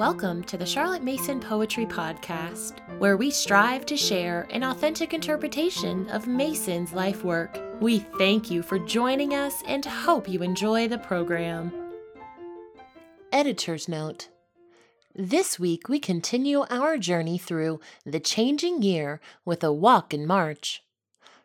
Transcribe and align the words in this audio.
Welcome 0.00 0.44
to 0.44 0.56
the 0.56 0.64
Charlotte 0.64 1.02
Mason 1.02 1.40
Poetry 1.40 1.84
Podcast, 1.84 2.78
where 2.98 3.18
we 3.18 3.30
strive 3.30 3.84
to 3.84 3.98
share 3.98 4.48
an 4.48 4.64
authentic 4.64 5.12
interpretation 5.12 6.08
of 6.08 6.26
Mason's 6.26 6.94
life 6.94 7.22
work. 7.22 7.60
We 7.82 7.98
thank 7.98 8.50
you 8.50 8.62
for 8.62 8.78
joining 8.78 9.34
us 9.34 9.62
and 9.66 9.84
hope 9.84 10.26
you 10.26 10.42
enjoy 10.42 10.88
the 10.88 10.96
program. 10.96 11.70
Editor's 13.30 13.88
Note 13.88 14.30
This 15.14 15.60
week 15.60 15.90
we 15.90 15.98
continue 15.98 16.64
our 16.70 16.96
journey 16.96 17.36
through 17.36 17.80
The 18.06 18.20
Changing 18.20 18.80
Year 18.80 19.20
with 19.44 19.62
a 19.62 19.70
walk 19.70 20.14
in 20.14 20.26
March. 20.26 20.82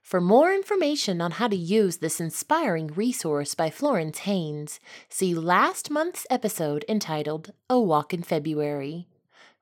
For 0.05 0.21
more 0.21 0.53
information 0.53 1.19
on 1.19 1.31
how 1.31 1.47
to 1.47 1.55
use 1.55 1.97
this 1.97 2.19
inspiring 2.19 2.89
resource 2.89 3.55
by 3.55 3.71
Florence 3.71 4.19
Haines, 4.19 4.79
see 5.09 5.33
last 5.33 5.89
month's 5.89 6.27
episode 6.29 6.85
entitled 6.87 7.53
A 7.71 7.79
Walk 7.79 8.13
in 8.13 8.21
February. 8.21 9.07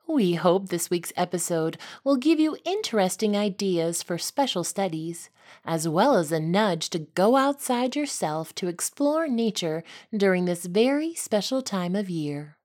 We 0.06 0.34
hope 0.34 0.68
this 0.68 0.90
week's 0.90 1.14
episode 1.16 1.78
will 2.04 2.18
give 2.18 2.42
you 2.42 2.58
interesting 2.66 3.38
ideas 3.38 4.04
for 4.04 4.18
special 4.18 4.66
studies, 4.66 5.30
as 5.64 5.88
well 5.88 6.18
as 6.18 6.34
a 6.34 6.42
nudge 6.42 6.90
to 6.90 7.00
go 7.00 7.38
outside 7.38 7.96
yourself 7.96 8.54
to 8.56 8.68
explore 8.68 9.30
nature 9.30 9.82
during 10.14 10.44
this 10.44 10.66
very 10.66 11.16
special 11.16 11.62
time 11.62 11.96
of 11.96 12.10
year. 12.10 12.58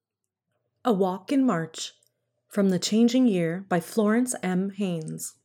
A 0.85 0.93
Walk 0.93 1.31
in 1.31 1.47
March 1.47 1.93
from 2.49 2.71
The 2.71 2.81
Changing 2.81 3.29
Year 3.29 3.65
by 3.69 3.79
Florence 3.79 4.35
M. 4.43 4.71
Haines. 4.71 5.37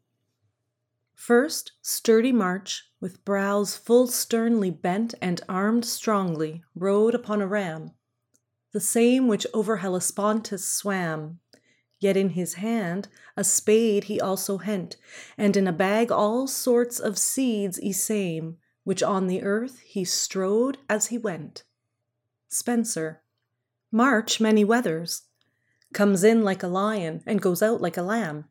First, 1.15 1.71
sturdy 1.81 2.31
March, 2.31 2.89
with 2.99 3.23
brows 3.23 3.75
full 3.75 4.07
sternly 4.07 4.71
bent 4.71 5.13
and 5.21 5.41
armed 5.47 5.85
strongly, 5.85 6.63
rode 6.75 7.15
upon 7.15 7.41
a 7.41 7.47
ram, 7.47 7.91
the 8.71 8.79
same 8.79 9.27
which 9.27 9.47
over 9.53 9.77
Hellespontus 9.77 10.67
swam. 10.67 11.39
Yet 11.99 12.17
in 12.17 12.29
his 12.29 12.55
hand 12.55 13.07
a 13.37 13.43
spade 13.43 14.05
he 14.05 14.19
also 14.19 14.57
hent, 14.57 14.97
and 15.37 15.55
in 15.55 15.67
a 15.67 15.71
bag 15.71 16.11
all 16.11 16.47
sorts 16.47 16.99
of 16.99 17.17
seeds 17.17 17.79
y 17.81 17.91
same, 17.91 18.57
which 18.83 19.01
on 19.01 19.27
the 19.27 19.43
earth 19.43 19.79
he 19.79 20.03
strode 20.03 20.77
as 20.89 21.07
he 21.07 21.17
went. 21.17 21.63
Spenser. 22.49 23.21
March 23.91 24.41
many 24.41 24.65
weathers. 24.65 25.23
Comes 25.93 26.23
in 26.23 26.43
like 26.43 26.63
a 26.63 26.67
lion 26.67 27.23
and 27.25 27.41
goes 27.41 27.61
out 27.61 27.79
like 27.79 27.95
a 27.95 28.01
lamb 28.01 28.45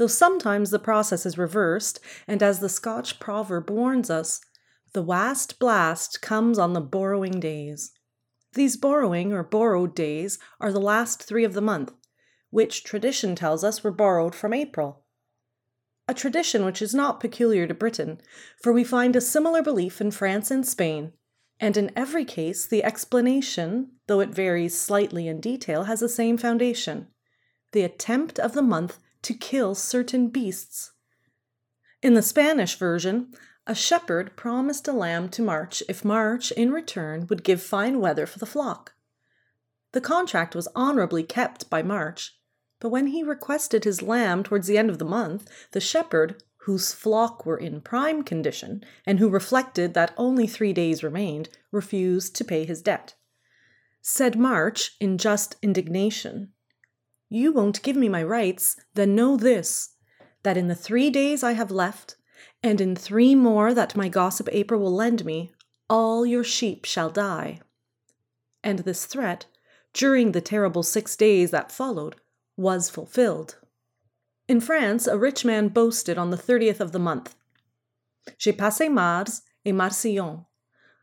though 0.00 0.06
sometimes 0.06 0.70
the 0.70 0.78
process 0.78 1.26
is 1.26 1.36
reversed, 1.36 2.00
and 2.26 2.42
as 2.42 2.60
the 2.60 2.70
Scotch 2.70 3.20
proverb 3.20 3.68
warns 3.68 4.08
us, 4.08 4.40
the 4.94 5.02
wast 5.02 5.58
blast 5.58 6.22
comes 6.22 6.58
on 6.58 6.72
the 6.72 6.80
borrowing 6.80 7.38
days. 7.38 7.92
These 8.54 8.78
borrowing 8.78 9.30
or 9.30 9.42
borrowed 9.42 9.94
days 9.94 10.38
are 10.58 10.72
the 10.72 10.80
last 10.80 11.22
three 11.22 11.44
of 11.44 11.52
the 11.52 11.60
month, 11.60 11.92
which 12.48 12.82
tradition 12.82 13.36
tells 13.36 13.62
us 13.62 13.84
were 13.84 13.90
borrowed 13.90 14.34
from 14.34 14.54
April. 14.54 15.04
A 16.08 16.14
tradition 16.14 16.64
which 16.64 16.80
is 16.80 16.94
not 16.94 17.20
peculiar 17.20 17.66
to 17.66 17.74
Britain, 17.74 18.22
for 18.62 18.72
we 18.72 18.84
find 18.84 19.14
a 19.14 19.20
similar 19.20 19.62
belief 19.62 20.00
in 20.00 20.10
France 20.12 20.50
and 20.50 20.66
Spain, 20.66 21.12
and 21.60 21.76
in 21.76 21.92
every 21.94 22.24
case 22.24 22.66
the 22.66 22.82
explanation, 22.82 23.90
though 24.06 24.20
it 24.20 24.30
varies 24.30 24.80
slightly 24.80 25.28
in 25.28 25.42
detail, 25.42 25.84
has 25.84 26.00
the 26.00 26.08
same 26.08 26.38
foundation 26.38 27.08
the 27.72 27.82
attempt 27.82 28.38
of 28.38 28.54
the 28.54 28.62
month 28.62 28.98
to 29.22 29.34
kill 29.34 29.74
certain 29.74 30.28
beasts. 30.28 30.92
In 32.02 32.14
the 32.14 32.22
Spanish 32.22 32.76
version, 32.76 33.34
a 33.66 33.74
shepherd 33.74 34.34
promised 34.36 34.88
a 34.88 34.92
lamb 34.92 35.28
to 35.30 35.42
March 35.42 35.82
if 35.88 36.04
March, 36.04 36.50
in 36.52 36.72
return, 36.72 37.26
would 37.28 37.44
give 37.44 37.62
fine 37.62 38.00
weather 38.00 38.26
for 38.26 38.38
the 38.38 38.46
flock. 38.46 38.94
The 39.92 40.00
contract 40.00 40.54
was 40.54 40.68
honorably 40.74 41.22
kept 41.22 41.68
by 41.68 41.82
March, 41.82 42.38
but 42.80 42.88
when 42.88 43.08
he 43.08 43.22
requested 43.22 43.84
his 43.84 44.02
lamb 44.02 44.42
towards 44.42 44.66
the 44.66 44.78
end 44.78 44.88
of 44.88 44.98
the 44.98 45.04
month, 45.04 45.48
the 45.72 45.80
shepherd, 45.80 46.42
whose 46.64 46.92
flock 46.92 47.44
were 47.44 47.56
in 47.56 47.80
prime 47.80 48.22
condition, 48.22 48.84
and 49.04 49.18
who 49.18 49.28
reflected 49.28 49.94
that 49.94 50.14
only 50.16 50.46
three 50.46 50.72
days 50.72 51.02
remained, 51.02 51.48
refused 51.70 52.34
to 52.36 52.44
pay 52.44 52.64
his 52.64 52.80
debt. 52.82 53.14
Said 54.00 54.38
March, 54.38 54.96
in 55.00 55.18
just 55.18 55.56
indignation, 55.62 56.52
you 57.30 57.52
won't 57.52 57.82
give 57.82 57.96
me 57.96 58.08
my 58.08 58.22
rights, 58.22 58.76
then 58.94 59.14
know 59.14 59.36
this 59.36 59.94
that 60.42 60.56
in 60.56 60.68
the 60.68 60.74
three 60.74 61.10
days 61.10 61.42
I 61.42 61.52
have 61.52 61.70
left, 61.70 62.16
and 62.62 62.80
in 62.80 62.96
three 62.96 63.34
more 63.34 63.72
that 63.74 63.96
my 63.96 64.08
gossip 64.08 64.48
April 64.52 64.80
will 64.80 64.94
lend 64.94 65.24
me, 65.24 65.52
all 65.88 66.26
your 66.26 66.44
sheep 66.44 66.84
shall 66.84 67.10
die. 67.10 67.60
And 68.64 68.80
this 68.80 69.06
threat, 69.06 69.46
during 69.92 70.32
the 70.32 70.40
terrible 70.40 70.82
six 70.82 71.16
days 71.16 71.50
that 71.50 71.72
followed, 71.72 72.16
was 72.56 72.90
fulfilled. 72.90 73.58
In 74.48 74.60
France, 74.60 75.06
a 75.06 75.18
rich 75.18 75.44
man 75.44 75.68
boasted 75.68 76.18
on 76.18 76.30
the 76.30 76.36
thirtieth 76.36 76.80
of 76.80 76.92
the 76.92 76.98
month 76.98 77.34
J'ai 78.38 78.52
passé 78.52 78.90
Mars 78.90 79.42
et 79.64 79.72
Marcillon, 79.72 80.46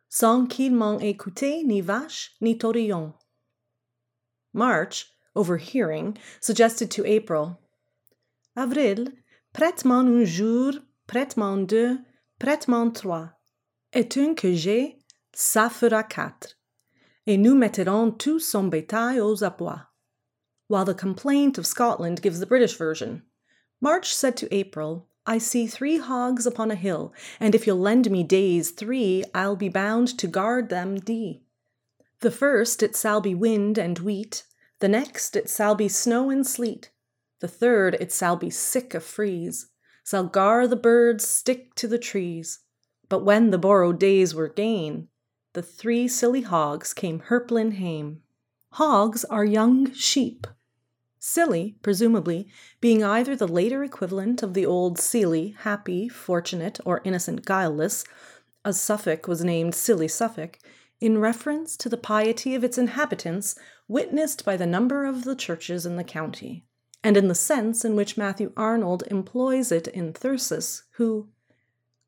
sans 0.09 0.47
qu'il 0.47 0.71
m'en 0.71 0.99
écoute 0.99 1.63
ni 1.65 1.81
vache 1.81 2.31
ni 2.41 2.57
taurillon. 2.57 3.13
March 4.53 5.13
overhearing, 5.37 6.17
suggested 6.41 6.91
to 6.91 7.05
April, 7.05 7.59
Avril, 8.57 9.09
prête-moi 9.53 9.97
un 9.97 10.25
jour, 10.25 10.73
prête-moi 11.07 11.67
deux, 11.67 11.99
prête-moi 12.39 12.91
trois. 12.91 13.29
Et 13.93 14.17
un 14.17 14.33
que 14.33 14.55
j'ai, 14.55 14.97
ça 15.31 15.69
fera 15.69 16.01
quatre. 16.01 16.55
Et 17.27 17.37
nous 17.37 17.55
mettrons 17.55 18.17
tout 18.17 18.39
son 18.39 18.67
bétail 18.67 19.19
aux 19.19 19.43
abois. 19.43 19.89
While 20.67 20.85
the 20.85 20.95
complaint 20.95 21.59
of 21.59 21.67
Scotland 21.67 22.19
gives 22.23 22.39
the 22.39 22.47
British 22.47 22.75
version. 22.75 23.21
March 23.79 24.11
said 24.11 24.35
to 24.37 24.51
April, 24.51 25.07
I 25.27 25.37
see 25.37 25.67
three 25.67 25.99
hogs 25.99 26.47
upon 26.47 26.71
a 26.71 26.75
hill, 26.75 27.13
and 27.39 27.53
if 27.53 27.67
you'll 27.67 27.77
lend 27.77 28.09
me 28.09 28.23
days 28.23 28.71
three, 28.71 29.23
I'll 29.35 29.55
be 29.55 29.69
bound 29.69 30.17
to 30.17 30.25
guard 30.27 30.69
them 30.69 30.99
d. 30.99 31.43
The 32.21 32.31
first 32.31 32.81
it 32.81 32.95
shall 32.95 33.21
be 33.21 33.35
wind 33.35 33.77
and 33.77 33.99
wheat, 33.99 34.45
the 34.79 34.87
next 34.87 35.35
it 35.35 35.49
shall 35.49 35.75
be 35.75 35.87
snow 35.87 36.29
and 36.29 36.45
sleet. 36.45 36.91
The 37.39 37.47
third 37.47 37.95
it 37.99 38.11
shall 38.11 38.35
be 38.35 38.49
sick 38.49 38.93
of 38.93 39.03
freeze. 39.03 39.69
Shall 40.05 40.25
gar 40.25 40.67
the 40.67 40.75
birds 40.75 41.27
stick 41.27 41.75
to 41.75 41.87
the 41.87 41.99
trees. 41.99 42.59
But 43.09 43.23
when 43.23 43.51
the 43.51 43.57
borrowed 43.57 43.99
days 43.99 44.33
were 44.33 44.47
gane, 44.47 45.07
the 45.53 45.61
three 45.61 46.07
silly 46.07 46.41
hogs 46.41 46.93
came 46.93 47.21
hirplin 47.21 47.73
hame. 47.73 48.21
Hogs 48.73 49.25
are 49.25 49.45
young 49.45 49.91
sheep. 49.93 50.45
Silly, 51.19 51.75
presumably, 51.81 52.47
being 52.79 53.03
either 53.03 53.35
the 53.35 53.47
later 53.47 53.83
equivalent 53.83 54.43
of 54.43 54.53
the 54.53 54.65
old 54.65 54.99
silly, 54.99 55.55
happy, 55.59 56.07
fortunate, 56.07 56.79
or 56.85 57.01
innocent, 57.03 57.43
guileless, 57.45 58.03
as 58.63 58.79
Suffolk 58.79 59.27
was 59.27 59.43
named 59.43 59.73
Silly 59.73 60.07
Suffolk, 60.07 60.59
in 60.99 61.17
reference 61.19 61.77
to 61.77 61.89
the 61.89 61.97
piety 61.97 62.55
of 62.55 62.63
its 62.63 62.77
inhabitants 62.77 63.55
witnessed 63.87 64.43
by 64.43 64.57
the 64.57 64.65
number 64.65 65.05
of 65.05 65.23
the 65.23 65.35
churches 65.35 65.85
in 65.85 65.95
the 65.95 66.03
county, 66.03 66.65
and 67.03 67.15
in 67.15 67.27
the 67.27 67.35
sense 67.35 67.85
in 67.85 67.95
which 67.95 68.17
Matthew 68.17 68.51
Arnold 68.57 69.03
employs 69.11 69.71
it 69.71 69.87
in 69.87 70.13
Thyrsis, 70.13 70.83
who 70.91 71.29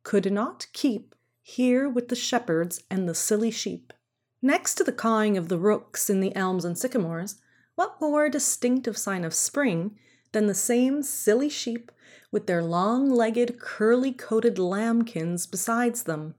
could 0.03 0.31
not 0.31 0.67
keep 0.73 1.15
here 1.41 1.87
with 1.87 2.09
the 2.09 2.15
shepherds 2.15 2.83
and 2.89 3.07
the 3.07 3.15
silly 3.15 3.51
sheep. 3.51 3.93
Next 4.41 4.75
to 4.75 4.83
the 4.83 4.91
cawing 4.91 5.37
of 5.37 5.49
the 5.49 5.59
rooks 5.59 6.09
in 6.09 6.19
the 6.19 6.35
elms 6.35 6.65
and 6.65 6.77
sycamores, 6.77 7.35
what 7.75 8.01
more 8.01 8.29
distinctive 8.29 8.97
sign 8.97 9.23
of 9.23 9.33
spring 9.33 9.97
than 10.31 10.47
the 10.47 10.53
same 10.53 11.03
silly 11.03 11.49
sheep 11.49 11.91
with 12.31 12.47
their 12.47 12.63
long 12.63 13.09
legged, 13.09 13.59
curly 13.59 14.11
coated 14.11 14.57
lambkins 14.57 15.49
besides 15.49 16.03
them? 16.03 16.35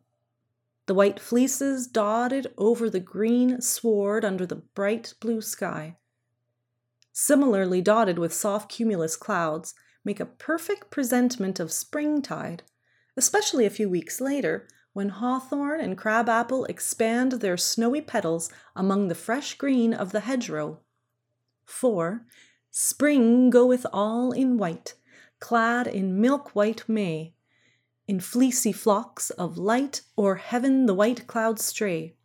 The 0.90 0.94
white 0.94 1.20
fleeces 1.20 1.86
dotted 1.86 2.48
over 2.58 2.90
the 2.90 2.98
green 2.98 3.60
sward 3.60 4.24
under 4.24 4.44
the 4.44 4.56
bright 4.56 5.14
blue 5.20 5.40
sky. 5.40 5.96
Similarly 7.12 7.80
dotted 7.80 8.18
with 8.18 8.34
soft 8.34 8.68
cumulus 8.68 9.14
clouds, 9.14 9.72
make 10.04 10.18
a 10.18 10.26
perfect 10.26 10.90
presentment 10.90 11.60
of 11.60 11.70
springtide, 11.70 12.64
especially 13.16 13.64
a 13.64 13.70
few 13.70 13.88
weeks 13.88 14.20
later 14.20 14.66
when 14.92 15.10
hawthorn 15.10 15.80
and 15.80 15.96
crabapple 15.96 16.64
expand 16.64 17.34
their 17.34 17.56
snowy 17.56 18.00
petals 18.00 18.50
among 18.74 19.06
the 19.06 19.14
fresh 19.14 19.54
green 19.54 19.94
of 19.94 20.10
the 20.10 20.18
hedgerow. 20.18 20.80
For 21.64 22.26
spring 22.72 23.48
goeth 23.50 23.86
all 23.92 24.32
in 24.32 24.58
white, 24.58 24.94
clad 25.38 25.86
in 25.86 26.20
milk 26.20 26.56
white 26.56 26.88
May, 26.88 27.36
in 28.10 28.18
fleecy 28.18 28.72
flocks 28.72 29.30
of 29.30 29.56
light 29.56 30.00
o'er 30.18 30.34
heaven 30.34 30.86
the 30.86 30.94
white 30.94 31.28
clouds 31.28 31.64
stray. 31.64 32.16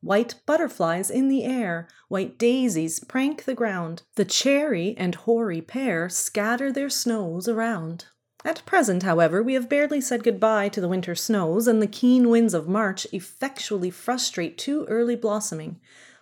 White 0.00 0.36
butterflies 0.46 1.10
in 1.10 1.28
the 1.28 1.44
air, 1.44 1.86
white 2.08 2.38
daisies 2.38 3.00
prank 3.00 3.44
the 3.44 3.54
ground, 3.54 4.02
the 4.14 4.24
cherry 4.24 4.94
and 4.96 5.14
hoary 5.14 5.60
pear 5.60 6.08
scatter 6.08 6.72
their 6.72 6.88
snows 6.88 7.48
around. 7.48 8.06
At 8.46 8.64
present, 8.64 9.02
however, 9.02 9.42
we 9.42 9.52
have 9.52 9.68
barely 9.68 10.00
said 10.00 10.24
good-bye 10.24 10.70
to 10.70 10.80
the 10.80 10.88
winter 10.88 11.14
snows, 11.14 11.68
and 11.68 11.82
the 11.82 11.86
keen 11.86 12.30
winds 12.30 12.54
of 12.54 12.66
March 12.66 13.06
effectually 13.12 13.90
frustrate 13.90 14.56
too 14.56 14.86
early 14.86 15.16
blossoming, 15.16 15.78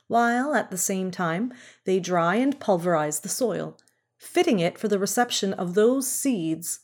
while 0.09 0.57
at 0.57 0.73
the 0.73 0.77
same 0.77 1.13
time 1.13 1.53
they 1.85 2.01
dry 2.01 2.35
and 2.35 2.59
pulverize 2.59 3.21
the 3.21 3.29
soil, 3.29 3.79
fitting 4.19 4.59
it 4.59 4.77
for 4.77 4.89
the 4.89 4.99
reception 4.99 5.53
of 5.53 5.75
those 5.75 6.11
seeds 6.11 6.81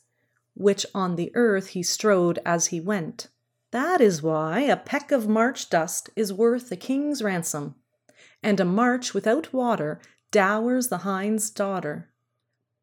which 0.61 0.85
on 0.93 1.15
the 1.15 1.31
earth 1.33 1.69
he 1.69 1.83
strode 1.83 2.39
as 2.45 2.67
he 2.67 2.79
went. 2.79 3.27
That 3.71 4.01
is 4.01 4.21
why 4.21 4.61
a 4.61 4.77
peck 4.77 5.11
of 5.11 5.27
March 5.27 5.69
dust 5.69 6.09
is 6.15 6.31
worth 6.31 6.71
a 6.71 6.75
king's 6.75 7.23
ransom, 7.23 7.75
and 8.43 8.59
a 8.59 8.65
March 8.65 9.13
without 9.13 9.53
water 9.53 9.99
dowers 10.29 10.87
the 10.87 10.99
hind's 10.99 11.49
daughter. 11.49 12.09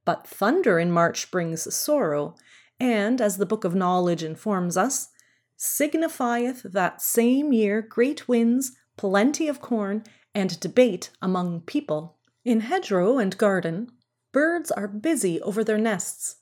But 0.04 0.26
thunder 0.26 0.78
in 0.78 0.90
March 0.90 1.30
brings 1.30 1.74
sorrow, 1.74 2.34
and, 2.80 3.20
as 3.20 3.36
the 3.36 3.46
Book 3.46 3.64
of 3.64 3.74
Knowledge 3.74 4.22
informs 4.22 4.76
us, 4.76 5.08
signifieth 5.56 6.62
that 6.62 7.02
same 7.02 7.52
year 7.52 7.82
great 7.82 8.28
winds, 8.28 8.72
plenty 8.96 9.48
of 9.48 9.60
corn, 9.60 10.04
and 10.34 10.58
debate 10.60 11.10
among 11.20 11.62
people. 11.62 12.16
In 12.44 12.60
hedgerow 12.60 13.18
and 13.18 13.36
garden, 13.36 13.90
birds 14.32 14.70
are 14.70 14.88
busy 14.88 15.40
over 15.42 15.64
their 15.64 15.78
nests, 15.78 16.36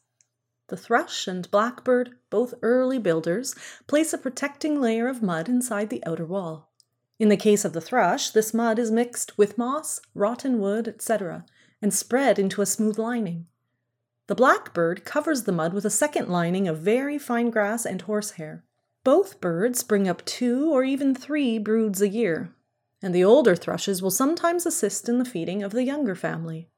the 0.68 0.76
thrush 0.76 1.26
and 1.26 1.50
blackbird, 1.50 2.16
both 2.30 2.54
early 2.62 2.98
builders, 2.98 3.54
place 3.86 4.12
a 4.12 4.18
protecting 4.18 4.80
layer 4.80 5.08
of 5.08 5.22
mud 5.22 5.48
inside 5.48 5.90
the 5.90 6.04
outer 6.04 6.26
wall. 6.26 6.70
In 7.18 7.28
the 7.28 7.36
case 7.36 7.64
of 7.64 7.72
the 7.72 7.80
thrush, 7.80 8.30
this 8.30 8.52
mud 8.52 8.78
is 8.78 8.90
mixed 8.90 9.38
with 9.38 9.56
moss, 9.56 10.00
rotten 10.14 10.58
wood, 10.60 10.86
etc., 10.86 11.46
and 11.80 11.94
spread 11.94 12.38
into 12.38 12.60
a 12.60 12.66
smooth 12.66 12.98
lining. 12.98 13.46
The 14.26 14.34
blackbird 14.34 15.04
covers 15.04 15.44
the 15.44 15.52
mud 15.52 15.72
with 15.72 15.84
a 15.84 15.90
second 15.90 16.28
lining 16.28 16.66
of 16.66 16.78
very 16.78 17.18
fine 17.18 17.50
grass 17.50 17.86
and 17.86 18.02
horsehair. 18.02 18.64
Both 19.04 19.40
birds 19.40 19.84
bring 19.84 20.08
up 20.08 20.24
two 20.24 20.72
or 20.72 20.82
even 20.82 21.14
three 21.14 21.58
broods 21.58 22.02
a 22.02 22.08
year, 22.08 22.52
and 23.00 23.14
the 23.14 23.22
older 23.22 23.54
thrushes 23.54 24.02
will 24.02 24.10
sometimes 24.10 24.66
assist 24.66 25.08
in 25.08 25.18
the 25.18 25.24
feeding 25.24 25.62
of 25.62 25.72
the 25.72 25.84
younger 25.84 26.16
family. 26.16 26.68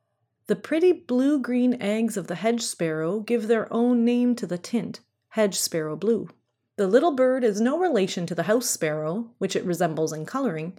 The 0.49 0.57
pretty 0.57 0.93
blue 0.93 1.41
green 1.41 1.81
eggs 1.81 2.17
of 2.17 2.27
the 2.27 2.35
hedge 2.35 2.63
sparrow 2.63 3.21
give 3.21 3.47
their 3.49 3.71
own 3.71 4.03
name 4.03 4.35
to 4.37 4.47
the 4.47 4.57
tint, 4.57 5.01
hedge 5.29 5.59
sparrow 5.59 5.95
blue. 5.95 6.31
The 6.79 6.87
little 6.87 7.13
bird 7.13 7.45
is 7.45 7.61
no 7.61 7.79
relation 7.79 8.25
to 8.27 8.35
the 8.35 8.45
house 8.45 8.67
sparrow, 8.67 9.31
which 9.37 9.55
it 9.55 9.65
resembles 9.67 10.11
in 10.11 10.25
coloring. 10.25 10.79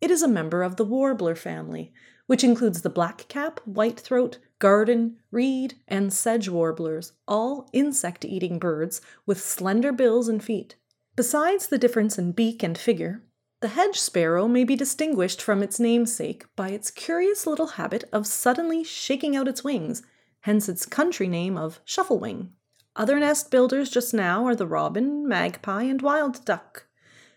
It 0.00 0.12
is 0.12 0.22
a 0.22 0.28
member 0.28 0.62
of 0.62 0.76
the 0.76 0.84
warbler 0.84 1.34
family, 1.34 1.92
which 2.26 2.44
includes 2.44 2.82
the 2.82 2.90
blackcap, 2.90 3.58
whitethroat, 3.68 4.38
garden, 4.60 5.16
reed, 5.32 5.74
and 5.88 6.12
sedge 6.12 6.48
warblers, 6.48 7.12
all 7.26 7.68
insect 7.72 8.24
eating 8.24 8.60
birds 8.60 9.00
with 9.26 9.42
slender 9.42 9.90
bills 9.90 10.28
and 10.28 10.44
feet. 10.44 10.76
Besides 11.16 11.66
the 11.66 11.78
difference 11.78 12.18
in 12.18 12.30
beak 12.30 12.62
and 12.62 12.78
figure, 12.78 13.22
the 13.62 13.68
hedge 13.68 13.96
sparrow 13.96 14.48
may 14.48 14.64
be 14.64 14.74
distinguished 14.74 15.40
from 15.40 15.62
its 15.62 15.78
namesake 15.78 16.44
by 16.56 16.70
its 16.70 16.90
curious 16.90 17.46
little 17.46 17.68
habit 17.68 18.02
of 18.12 18.26
suddenly 18.26 18.82
shaking 18.82 19.36
out 19.36 19.46
its 19.46 19.62
wings, 19.62 20.02
hence 20.40 20.68
its 20.68 20.84
country 20.84 21.28
name 21.28 21.56
of 21.56 21.78
shufflewing. 21.86 22.48
Other 22.96 23.20
nest 23.20 23.52
builders 23.52 23.88
just 23.88 24.12
now 24.12 24.44
are 24.46 24.56
the 24.56 24.66
robin, 24.66 25.28
magpie, 25.28 25.84
and 25.84 26.02
wild 26.02 26.44
duck. 26.44 26.86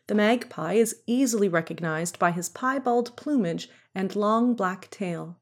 The 0.07 0.15
magpie 0.15 0.73
is 0.73 0.95
easily 1.05 1.47
recognized 1.47 2.17
by 2.17 2.31
his 2.31 2.49
piebald 2.49 3.15
plumage 3.15 3.69
and 3.93 4.15
long 4.15 4.55
black 4.55 4.89
tail. 4.89 5.37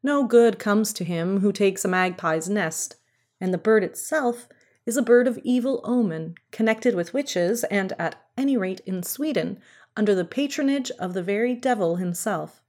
No 0.00 0.22
good 0.22 0.60
comes 0.60 0.92
to 0.92 1.04
him 1.04 1.40
who 1.40 1.50
takes 1.50 1.84
a 1.84 1.88
magpie's 1.88 2.48
nest, 2.48 2.94
and 3.40 3.52
the 3.52 3.58
bird 3.58 3.82
itself 3.82 4.46
is 4.86 4.96
a 4.96 5.02
bird 5.02 5.26
of 5.26 5.38
evil 5.42 5.80
omen, 5.82 6.36
connected 6.52 6.94
with 6.94 7.14
witches, 7.14 7.64
and, 7.64 7.94
at 7.98 8.16
any 8.36 8.56
rate 8.56 8.80
in 8.86 9.02
Sweden, 9.02 9.58
under 9.96 10.14
the 10.14 10.24
patronage 10.24 10.90
of 10.98 11.14
the 11.14 11.22
very 11.22 11.54
devil 11.54 11.96
himself. 11.96 12.62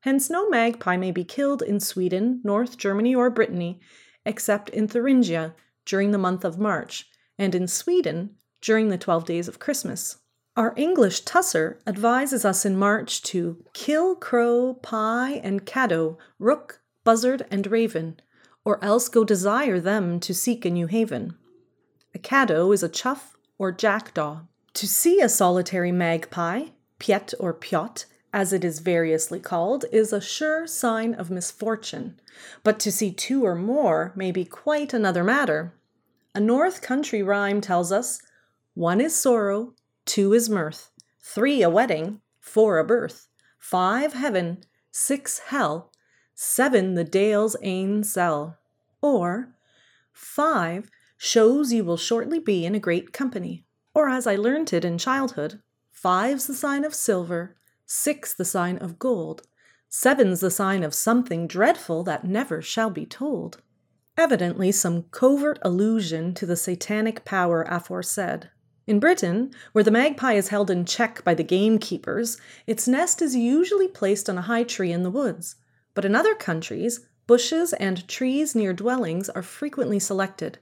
Hence, 0.00 0.30
no 0.30 0.48
magpie 0.48 0.96
may 0.96 1.10
be 1.10 1.24
killed 1.24 1.62
in 1.62 1.80
Sweden, 1.80 2.40
North 2.42 2.78
Germany, 2.78 3.14
or 3.14 3.30
Brittany, 3.30 3.80
except 4.24 4.70
in 4.70 4.88
Thuringia 4.88 5.54
during 5.84 6.10
the 6.10 6.18
month 6.18 6.44
of 6.44 6.58
March, 6.58 7.08
and 7.38 7.54
in 7.54 7.66
Sweden 7.66 8.36
during 8.60 8.88
the 8.88 8.98
twelve 8.98 9.24
days 9.24 9.48
of 9.48 9.58
Christmas. 9.58 10.18
Our 10.56 10.74
English 10.76 11.20
Tusser 11.20 11.80
advises 11.86 12.44
us 12.44 12.64
in 12.64 12.76
March 12.76 13.22
to 13.22 13.64
kill 13.72 14.14
crow, 14.14 14.74
pie, 14.74 15.40
and 15.42 15.64
caddo, 15.64 16.18
rook, 16.38 16.80
buzzard, 17.04 17.46
and 17.50 17.66
raven, 17.66 18.20
or 18.64 18.82
else 18.84 19.08
go 19.08 19.24
desire 19.24 19.80
them 19.80 20.20
to 20.20 20.34
seek 20.34 20.64
a 20.64 20.70
new 20.70 20.86
haven. 20.86 21.34
A 22.14 22.18
caddo 22.18 22.74
is 22.74 22.82
a 22.82 22.88
chough 22.88 23.36
or 23.58 23.72
jackdaw. 23.72 24.42
To 24.74 24.86
see 24.86 25.20
a 25.20 25.28
solitary 25.28 25.92
magpie, 25.92 26.66
piet 26.98 27.34
or 27.40 27.52
piot, 27.52 28.04
as 28.32 28.52
it 28.52 28.64
is 28.64 28.78
variously 28.78 29.40
called, 29.40 29.84
is 29.90 30.12
a 30.12 30.20
sure 30.20 30.66
sign 30.66 31.14
of 31.14 31.30
misfortune, 31.30 32.20
but 32.62 32.78
to 32.80 32.92
see 32.92 33.12
two 33.12 33.44
or 33.44 33.56
more 33.56 34.12
may 34.14 34.30
be 34.30 34.44
quite 34.44 34.94
another 34.94 35.24
matter. 35.24 35.74
A 36.34 36.40
North 36.40 36.80
Country 36.80 37.22
rhyme 37.22 37.60
tells 37.60 37.90
us 37.90 38.22
one 38.74 39.00
is 39.00 39.16
sorrow, 39.16 39.74
two 40.04 40.32
is 40.32 40.48
mirth, 40.48 40.92
three 41.20 41.62
a 41.62 41.68
wedding, 41.68 42.20
four 42.38 42.78
a 42.78 42.84
birth, 42.84 43.26
five 43.58 44.12
heaven, 44.12 44.62
six 44.92 45.40
hell, 45.46 45.90
seven 46.34 46.94
the 46.94 47.04
dale's 47.04 47.56
ain 47.62 48.04
sell. 48.04 48.58
Or 49.02 49.48
five 50.12 50.88
shows 51.16 51.72
you 51.72 51.84
will 51.84 51.96
shortly 51.96 52.38
be 52.38 52.64
in 52.64 52.76
a 52.76 52.80
great 52.80 53.12
company. 53.12 53.64
Or 53.94 54.08
as 54.08 54.26
I 54.26 54.36
learnt 54.36 54.72
it 54.72 54.84
in 54.84 54.98
childhood, 54.98 55.60
five's 55.90 56.46
the 56.46 56.54
sign 56.54 56.84
of 56.84 56.94
silver, 56.94 57.56
six 57.86 58.32
the 58.32 58.44
sign 58.44 58.78
of 58.78 58.98
gold, 58.98 59.42
seven's 59.88 60.40
the 60.40 60.50
sign 60.50 60.84
of 60.84 60.94
something 60.94 61.46
dreadful 61.46 62.04
that 62.04 62.24
never 62.24 62.62
shall 62.62 62.90
be 62.90 63.04
told. 63.04 63.60
Evidently, 64.16 64.70
some 64.70 65.04
covert 65.10 65.58
allusion 65.62 66.34
to 66.34 66.46
the 66.46 66.56
satanic 66.56 67.24
power 67.24 67.62
aforesaid. 67.68 68.50
In 68.86 69.00
Britain, 69.00 69.52
where 69.72 69.84
the 69.84 69.90
magpie 69.90 70.34
is 70.34 70.48
held 70.48 70.70
in 70.70 70.84
check 70.84 71.24
by 71.24 71.34
the 71.34 71.42
gamekeepers, 71.42 72.38
its 72.66 72.86
nest 72.86 73.22
is 73.22 73.34
usually 73.36 73.88
placed 73.88 74.28
on 74.28 74.38
a 74.38 74.42
high 74.42 74.64
tree 74.64 74.92
in 74.92 75.02
the 75.02 75.10
woods. 75.10 75.56
But 75.94 76.04
in 76.04 76.14
other 76.14 76.34
countries, 76.34 77.06
bushes 77.26 77.72
and 77.74 78.06
trees 78.08 78.54
near 78.54 78.72
dwellings 78.72 79.28
are 79.28 79.42
frequently 79.42 79.98
selected. 79.98 80.58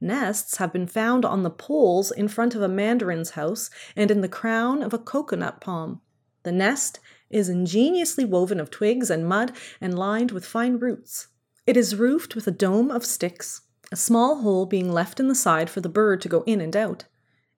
Nests 0.00 0.56
have 0.56 0.72
been 0.72 0.86
found 0.86 1.24
on 1.24 1.42
the 1.42 1.50
poles 1.50 2.10
in 2.10 2.28
front 2.28 2.54
of 2.54 2.62
a 2.62 2.68
mandarin's 2.68 3.30
house 3.30 3.68
and 3.94 4.10
in 4.10 4.22
the 4.22 4.28
crown 4.28 4.82
of 4.82 4.94
a 4.94 4.98
coconut 4.98 5.60
palm. 5.60 6.00
The 6.42 6.52
nest 6.52 7.00
is 7.28 7.50
ingeniously 7.50 8.24
woven 8.24 8.58
of 8.60 8.70
twigs 8.70 9.10
and 9.10 9.26
mud 9.26 9.52
and 9.80 9.98
lined 9.98 10.30
with 10.30 10.46
fine 10.46 10.78
roots. 10.78 11.28
It 11.66 11.76
is 11.76 11.96
roofed 11.96 12.34
with 12.34 12.46
a 12.46 12.52
dome 12.52 12.90
of 12.90 13.04
sticks, 13.04 13.60
a 13.92 13.96
small 13.96 14.40
hole 14.40 14.64
being 14.64 14.90
left 14.90 15.20
in 15.20 15.28
the 15.28 15.34
side 15.34 15.68
for 15.68 15.80
the 15.82 15.88
bird 15.88 16.20
to 16.22 16.28
go 16.28 16.42
in 16.46 16.60
and 16.60 16.74
out, 16.74 17.04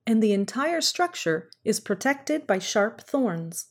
and 0.04 0.20
the 0.20 0.32
entire 0.32 0.80
structure 0.80 1.48
is 1.64 1.78
protected 1.78 2.46
by 2.46 2.58
sharp 2.58 3.02
thorns. 3.02 3.66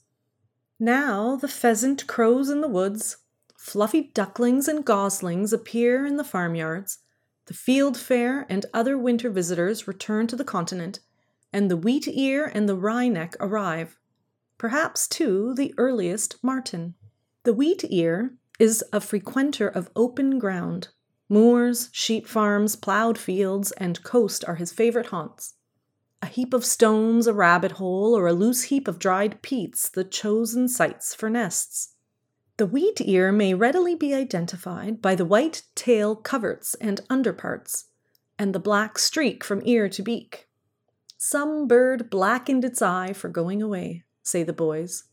Now 0.79 1.35
the 1.35 1.49
pheasant 1.49 2.07
crows 2.07 2.49
in 2.49 2.61
the 2.61 2.67
woods, 2.69 3.17
fluffy 3.57 4.11
ducklings 4.13 4.67
and 4.67 4.85
goslings 4.85 5.51
appear 5.51 6.05
in 6.05 6.15
the 6.15 6.23
farmyards, 6.23 6.99
the 7.51 7.57
fieldfare 7.57 8.45
and 8.47 8.65
other 8.73 8.97
winter 8.97 9.29
visitors 9.29 9.85
return 9.85 10.25
to 10.25 10.37
the 10.37 10.43
continent, 10.45 11.01
and 11.51 11.69
the 11.69 11.75
wheat 11.75 12.07
ear 12.07 12.49
and 12.55 12.69
the 12.69 12.77
wryneck 12.77 13.35
arrive. 13.41 13.99
Perhaps, 14.57 15.05
too, 15.05 15.53
the 15.55 15.73
earliest 15.77 16.41
martin. 16.41 16.95
The 17.43 17.53
wheat 17.53 17.83
ear 17.89 18.35
is 18.57 18.85
a 18.93 19.01
frequenter 19.01 19.67
of 19.67 19.89
open 19.97 20.39
ground. 20.39 20.89
Moors, 21.27 21.89
sheep 21.91 22.25
farms, 22.25 22.77
ploughed 22.77 23.17
fields, 23.17 23.73
and 23.73 24.01
coast 24.01 24.45
are 24.47 24.55
his 24.55 24.71
favorite 24.71 25.07
haunts. 25.07 25.55
A 26.21 26.27
heap 26.27 26.53
of 26.53 26.63
stones, 26.63 27.27
a 27.27 27.33
rabbit 27.33 27.73
hole, 27.73 28.15
or 28.15 28.27
a 28.27 28.33
loose 28.33 28.63
heap 28.63 28.87
of 28.87 28.97
dried 28.97 29.41
peats, 29.41 29.89
the 29.89 30.05
chosen 30.05 30.69
sites 30.69 31.13
for 31.13 31.29
nests. 31.29 31.90
The 32.61 32.67
wheat 32.67 33.01
ear 33.01 33.31
may 33.31 33.55
readily 33.55 33.95
be 33.95 34.13
identified 34.13 35.01
by 35.01 35.15
the 35.15 35.25
white 35.25 35.63
tail 35.73 36.15
coverts 36.15 36.75
and 36.75 37.01
underparts, 37.09 37.85
and 38.37 38.53
the 38.53 38.59
black 38.59 38.99
streak 38.99 39.43
from 39.43 39.63
ear 39.65 39.89
to 39.89 40.03
beak. 40.03 40.47
Some 41.17 41.67
bird 41.67 42.11
blackened 42.11 42.63
its 42.63 42.79
eye 42.79 43.13
for 43.13 43.29
going 43.29 43.63
away, 43.63 44.03
say 44.21 44.43
the 44.43 44.53
boys. 44.53 45.05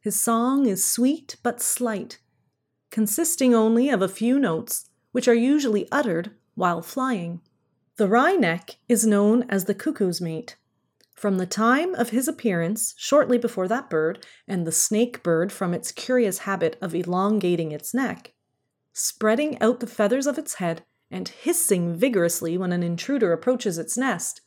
His 0.00 0.20
song 0.20 0.66
is 0.66 0.84
sweet 0.84 1.36
but 1.44 1.62
slight, 1.62 2.18
consisting 2.90 3.54
only 3.54 3.88
of 3.88 4.02
a 4.02 4.08
few 4.08 4.40
notes, 4.40 4.90
which 5.12 5.28
are 5.28 5.32
usually 5.32 5.86
uttered 5.92 6.32
while 6.56 6.82
flying. 6.82 7.40
The 7.98 8.08
wryneck 8.08 8.78
is 8.88 9.06
known 9.06 9.44
as 9.48 9.66
the 9.66 9.76
cuckoo's 9.76 10.20
mate, 10.20 10.56
from 11.14 11.38
the 11.38 11.46
time 11.46 11.94
of 11.94 12.10
his 12.10 12.28
appearance, 12.28 12.94
shortly 12.96 13.38
before 13.38 13.68
that 13.68 13.88
bird, 13.88 14.24
and 14.46 14.66
the 14.66 14.72
snake 14.72 15.22
bird 15.22 15.50
from 15.52 15.72
its 15.72 15.92
curious 15.92 16.38
habit 16.38 16.76
of 16.82 16.94
elongating 16.94 17.72
its 17.72 17.94
neck, 17.94 18.34
spreading 18.92 19.60
out 19.60 19.80
the 19.80 19.86
feathers 19.86 20.26
of 20.26 20.38
its 20.38 20.54
head, 20.54 20.84
and 21.10 21.28
hissing 21.28 21.94
vigorously 21.96 22.58
when 22.58 22.72
an 22.72 22.82
intruder 22.82 23.32
approaches 23.32 23.78
its 23.78 23.96
nest, 23.96 24.40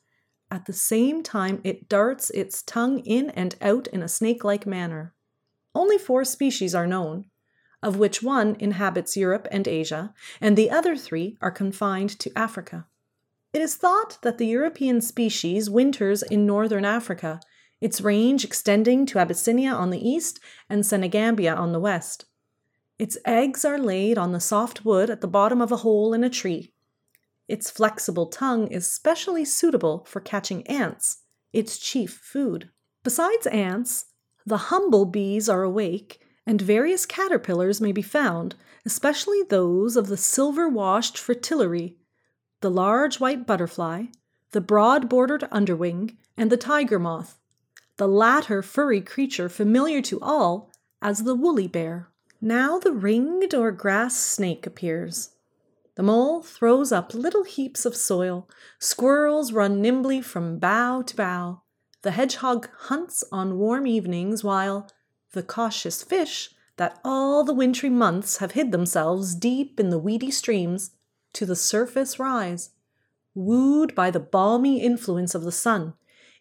at 0.51 0.65
the 0.65 0.73
same 0.73 1.23
time 1.23 1.61
it 1.63 1.89
darts 1.89 2.29
its 2.31 2.61
tongue 2.63 2.99
in 2.99 3.29
and 3.31 3.55
out 3.61 3.87
in 3.87 4.01
a 4.01 4.07
snake 4.07 4.43
like 4.43 4.65
manner. 4.65 5.13
only 5.75 5.97
four 5.97 6.25
species 6.25 6.73
are 6.73 6.87
known, 6.87 7.25
of 7.83 7.97
which 7.97 8.23
one 8.23 8.55
inhabits 8.59 9.15
Europe 9.15 9.47
and 9.51 9.67
Asia, 9.67 10.13
and 10.41 10.57
the 10.57 10.71
other 10.71 10.97
three 10.97 11.37
are 11.41 11.51
confined 11.51 12.09
to 12.19 12.31
Africa. 12.35 12.87
It 13.53 13.61
is 13.61 13.75
thought 13.75 14.17
that 14.21 14.37
the 14.37 14.47
European 14.47 15.01
species 15.01 15.69
winters 15.69 16.21
in 16.21 16.45
northern 16.45 16.85
Africa, 16.85 17.39
its 17.79 18.01
range 18.01 18.43
extending 18.43 19.05
to 19.07 19.19
Abyssinia 19.19 19.71
on 19.71 19.89
the 19.89 20.09
east 20.09 20.39
and 20.69 20.85
Senegambia 20.85 21.53
on 21.53 21.71
the 21.71 21.79
west. 21.79 22.25
Its 22.99 23.17
eggs 23.25 23.63
are 23.63 23.77
laid 23.77 24.17
on 24.17 24.31
the 24.31 24.39
soft 24.39 24.83
wood 24.83 25.09
at 25.09 25.21
the 25.21 25.27
bottom 25.27 25.61
of 25.61 25.71
a 25.71 25.77
hole 25.77 26.13
in 26.13 26.23
a 26.23 26.29
tree. 26.29 26.73
Its 27.47 27.69
flexible 27.69 28.25
tongue 28.25 28.67
is 28.67 28.89
specially 28.89 29.45
suitable 29.45 30.03
for 30.05 30.19
catching 30.19 30.65
ants, 30.67 31.19
its 31.53 31.77
chief 31.77 32.19
food. 32.23 32.69
Besides 33.03 33.47
ants, 33.47 34.05
the 34.45 34.57
humble 34.57 35.05
bees 35.05 35.47
are 35.47 35.63
awake, 35.63 36.19
and 36.45 36.61
various 36.61 37.05
caterpillars 37.05 37.79
may 37.79 37.91
be 37.91 38.01
found, 38.01 38.55
especially 38.85 39.43
those 39.43 39.95
of 39.95 40.07
the 40.07 40.17
silver 40.17 40.67
washed 40.67 41.17
fritillary, 41.17 41.97
the 42.61 42.71
large 42.71 43.19
white 43.19 43.45
butterfly, 43.45 44.05
the 44.51 44.61
broad 44.61 45.07
bordered 45.07 45.43
underwing, 45.51 46.17
and 46.35 46.51
the 46.51 46.57
tiger 46.57 46.99
moth, 46.99 47.37
the 47.97 48.07
latter 48.07 48.61
furry 48.61 49.01
creature 49.01 49.49
familiar 49.49 50.01
to 50.01 50.19
all 50.21 50.71
as 51.01 51.23
the 51.23 51.35
woolly 51.35 51.67
bear. 51.67 52.09
Now 52.41 52.77
the 52.79 52.91
ringed 52.91 53.53
or 53.53 53.71
grass 53.71 54.15
snake 54.15 54.65
appears. 54.65 55.31
The 55.95 56.03
mole 56.03 56.43
throws 56.43 56.91
up 56.91 57.15
little 57.15 57.43
heaps 57.43 57.83
of 57.85 57.95
soil. 57.95 58.47
Squirrels 58.77 59.51
run 59.51 59.81
nimbly 59.81 60.21
from 60.21 60.59
bough 60.59 61.01
to 61.01 61.15
bough. 61.15 61.63
The 62.03 62.11
hedgehog 62.11 62.69
hunts 62.81 63.23
on 63.31 63.57
warm 63.57 63.87
evenings, 63.87 64.43
while 64.43 64.87
the 65.31 65.41
cautious 65.41 66.03
fish, 66.03 66.51
that 66.77 66.99
all 67.03 67.43
the 67.43 67.53
wintry 67.53 67.89
months 67.89 68.37
have 68.37 68.51
hid 68.51 68.71
themselves 68.71 69.33
deep 69.33 69.79
in 69.79 69.89
the 69.89 69.97
weedy 69.97 70.29
streams, 70.29 70.91
to 71.33 71.45
the 71.45 71.55
surface 71.55 72.19
rise, 72.19 72.71
wooed 73.33 73.93
by 73.93 74.09
the 74.09 74.19
balmy 74.19 74.81
influence 74.81 75.35
of 75.35 75.43
the 75.43 75.51
sun, 75.51 75.93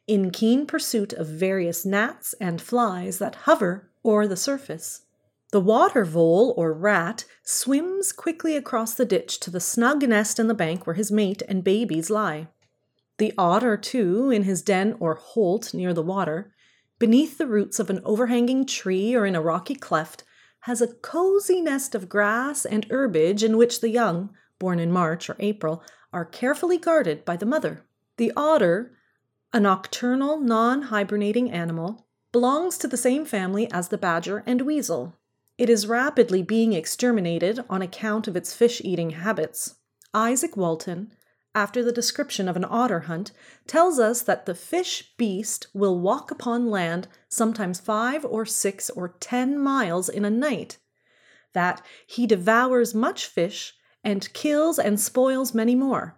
in 0.06 0.30
keen 0.30 0.66
pursuit 0.66 1.12
of 1.12 1.26
various 1.26 1.84
gnats 1.84 2.34
and 2.40 2.60
flies 2.60 3.18
that 3.18 3.34
hover 3.34 3.90
o'er 4.04 4.26
the 4.26 4.36
surface. 4.36 5.02
The 5.52 5.60
water 5.60 6.04
vole 6.04 6.54
or 6.56 6.72
rat 6.72 7.24
swims 7.42 8.12
quickly 8.12 8.56
across 8.56 8.94
the 8.94 9.04
ditch 9.04 9.38
to 9.40 9.50
the 9.50 9.60
snug 9.60 10.06
nest 10.08 10.38
in 10.38 10.48
the 10.48 10.54
bank 10.54 10.86
where 10.86 10.94
his 10.94 11.12
mate 11.12 11.42
and 11.48 11.62
babies 11.62 12.10
lie. 12.10 12.48
The 13.18 13.32
otter, 13.38 13.76
too, 13.76 14.30
in 14.30 14.42
his 14.42 14.60
den 14.60 14.96
or 15.00 15.14
holt 15.14 15.72
near 15.72 15.94
the 15.94 16.02
water, 16.02 16.52
beneath 16.98 17.38
the 17.38 17.46
roots 17.46 17.78
of 17.78 17.90
an 17.90 18.00
overhanging 18.04 18.66
tree 18.66 19.14
or 19.14 19.24
in 19.24 19.36
a 19.36 19.40
rocky 19.40 19.74
cleft, 19.74 20.24
has 20.60 20.82
a 20.82 20.94
cozy 20.94 21.60
nest 21.60 21.94
of 21.94 22.08
grass 22.08 22.64
and 22.64 22.86
herbage 22.90 23.44
in 23.44 23.56
which 23.56 23.80
the 23.80 23.88
young, 23.88 24.30
born 24.58 24.78
in 24.78 24.90
March 24.92 25.28
or 25.28 25.36
April, 25.38 25.82
are 26.12 26.24
carefully 26.24 26.78
guarded 26.78 27.24
by 27.24 27.36
the 27.36 27.46
mother. 27.46 27.84
The 28.16 28.32
otter, 28.36 28.96
a 29.52 29.60
nocturnal, 29.60 30.40
non 30.40 30.82
hibernating 30.82 31.50
animal, 31.50 32.06
belongs 32.32 32.78
to 32.78 32.88
the 32.88 32.96
same 32.96 33.24
family 33.24 33.70
as 33.70 33.88
the 33.88 33.98
badger 33.98 34.42
and 34.46 34.62
weasel. 34.62 35.16
It 35.58 35.70
is 35.70 35.86
rapidly 35.86 36.42
being 36.42 36.74
exterminated 36.74 37.64
on 37.70 37.80
account 37.80 38.28
of 38.28 38.36
its 38.36 38.54
fish 38.54 38.82
eating 38.84 39.10
habits. 39.10 39.76
Izaak 40.14 40.56
Walton, 40.56 41.12
after 41.54 41.82
the 41.82 41.92
description 41.92 42.48
of 42.48 42.56
an 42.56 42.66
otter 42.66 43.00
hunt, 43.00 43.32
tells 43.66 43.98
us 43.98 44.20
that 44.20 44.44
the 44.44 44.54
fish 44.54 45.14
beast 45.16 45.68
will 45.72 45.98
walk 45.98 46.30
upon 46.30 46.70
land 46.70 47.08
sometimes 47.28 47.80
five 47.80 48.24
or 48.26 48.44
six 48.44 48.90
or 48.90 49.08
ten 49.20 49.58
miles 49.58 50.10
in 50.10 50.26
a 50.26 50.30
night, 50.30 50.76
that 51.54 51.80
he 52.06 52.26
devours 52.26 52.94
much 52.94 53.26
fish 53.26 53.74
and 54.06 54.32
kills 54.32 54.78
and 54.78 55.00
spoils 55.00 55.52
many 55.52 55.74
more, 55.74 56.16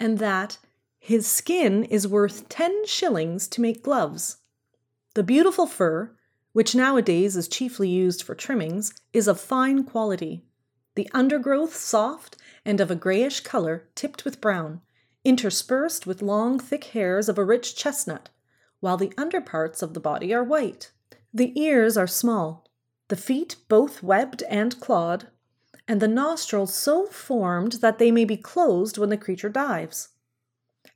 and 0.00 0.18
that 0.18 0.58
his 0.98 1.24
skin 1.24 1.84
is 1.84 2.08
worth 2.08 2.48
ten 2.48 2.84
shillings 2.84 3.46
to 3.46 3.60
make 3.60 3.84
gloves. 3.84 4.38
The 5.14 5.22
beautiful 5.22 5.68
fur, 5.68 6.10
which 6.52 6.74
nowadays 6.74 7.36
is 7.36 7.46
chiefly 7.46 7.88
used 7.88 8.24
for 8.24 8.34
trimmings, 8.34 8.92
is 9.12 9.28
of 9.28 9.40
fine 9.40 9.84
quality. 9.84 10.46
The 10.96 11.08
undergrowth 11.14 11.76
soft 11.76 12.38
and 12.64 12.80
of 12.80 12.90
a 12.90 12.96
grayish 12.96 13.38
color 13.38 13.88
tipped 13.94 14.24
with 14.24 14.40
brown, 14.40 14.80
interspersed 15.24 16.08
with 16.08 16.22
long 16.22 16.58
thick 16.58 16.86
hairs 16.86 17.28
of 17.28 17.38
a 17.38 17.44
rich 17.44 17.76
chestnut, 17.76 18.30
while 18.80 18.96
the 18.96 19.12
underparts 19.16 19.80
of 19.80 19.94
the 19.94 20.00
body 20.00 20.34
are 20.34 20.42
white. 20.42 20.90
The 21.32 21.56
ears 21.56 21.96
are 21.96 22.08
small, 22.08 22.66
the 23.06 23.16
feet 23.16 23.58
both 23.68 24.02
webbed 24.02 24.42
and 24.50 24.80
clawed, 24.80 25.28
and 25.88 26.00
the 26.00 26.08
nostrils 26.08 26.74
so 26.74 27.06
formed 27.06 27.74
that 27.74 27.98
they 27.98 28.10
may 28.10 28.24
be 28.24 28.36
closed 28.36 28.98
when 28.98 29.08
the 29.08 29.16
creature 29.16 29.48
dives. 29.48 30.08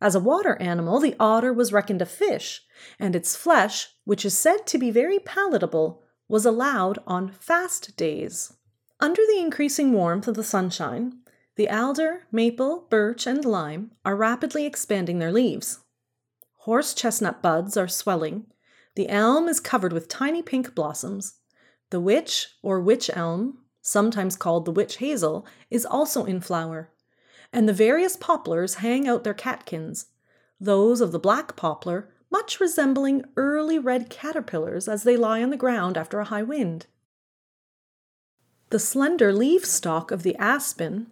As 0.01 0.15
a 0.15 0.21
water 0.21 0.57
animal, 0.61 0.99
the 0.99 1.17
otter 1.21 1.53
was 1.53 1.73
reckoned 1.73 2.01
a 2.01 2.07
fish, 2.07 2.63
and 2.99 3.15
its 3.15 3.37
flesh, 3.37 3.89
which 4.05 4.25
is 4.25 4.37
said 4.37 4.67
to 4.67 4.79
be 4.79 4.91
very 4.91 5.19
palatable, 5.19 6.03
was 6.29 6.47
allowed 6.47 6.99
on 7.07 7.33
fast 7.33 7.97
days. 7.97 8.55
Under 9.01 9.23
the 9.27 9.39
increasing 9.39 9.93
warmth 9.93 10.29
of 10.29 10.37
the 10.37 10.45
sunshine, 10.45 11.21
the 11.57 11.69
alder, 11.69 12.27
maple, 12.33 12.87
birch, 12.89 13.27
and 13.27 13.45
lime 13.45 13.93
are 14.05 14.17
rapidly 14.17 14.65
expanding 14.65 15.19
their 15.19 15.33
leaves. 15.33 15.81
Horse 16.65 16.95
chestnut 16.95 17.43
buds 17.43 17.77
are 17.77 17.89
swelling. 17.89 18.47
The 18.97 19.09
elm 19.09 19.49
is 19.49 19.61
covered 19.61 19.93
with 19.93 20.09
tiny 20.09 20.43
pink 20.43 20.75
blossoms. 20.75 21.35
The 21.91 22.01
witch 22.01 22.49
or 22.63 22.81
witch 22.81 23.11
elm, 23.13 23.60
sometimes 23.91 24.37
called 24.37 24.65
the 24.65 24.71
witch 24.71 24.97
hazel, 24.99 25.47
is 25.71 25.85
also 25.85 26.25
in 26.25 26.41
flower 26.41 26.91
and 27.53 27.69
the 27.69 27.73
various 27.73 28.17
poplars 28.17 28.77
hang 28.77 29.09
out 29.09 29.25
their 29.25 29.35
catkins, 29.35 30.07
those 30.61 31.01
of 31.01 31.13
the 31.13 31.19
black 31.19 31.57
poplar 31.57 32.09
much 32.31 32.61
resembling 32.61 33.25
early 33.37 33.79
red 33.79 34.09
caterpillars 34.09 34.87
as 34.87 35.03
they 35.03 35.17
lie 35.17 35.43
on 35.43 35.51
the 35.51 35.57
ground 35.57 35.99
after 35.99 36.21
a 36.21 36.27
high 36.27 36.43
wind. 36.43 36.87
The 38.71 38.79
slender 38.79 39.33
leaf 39.33 39.67
stalk 39.67 40.13
of 40.13 40.23
the 40.23 40.37
aspen, 40.37 41.09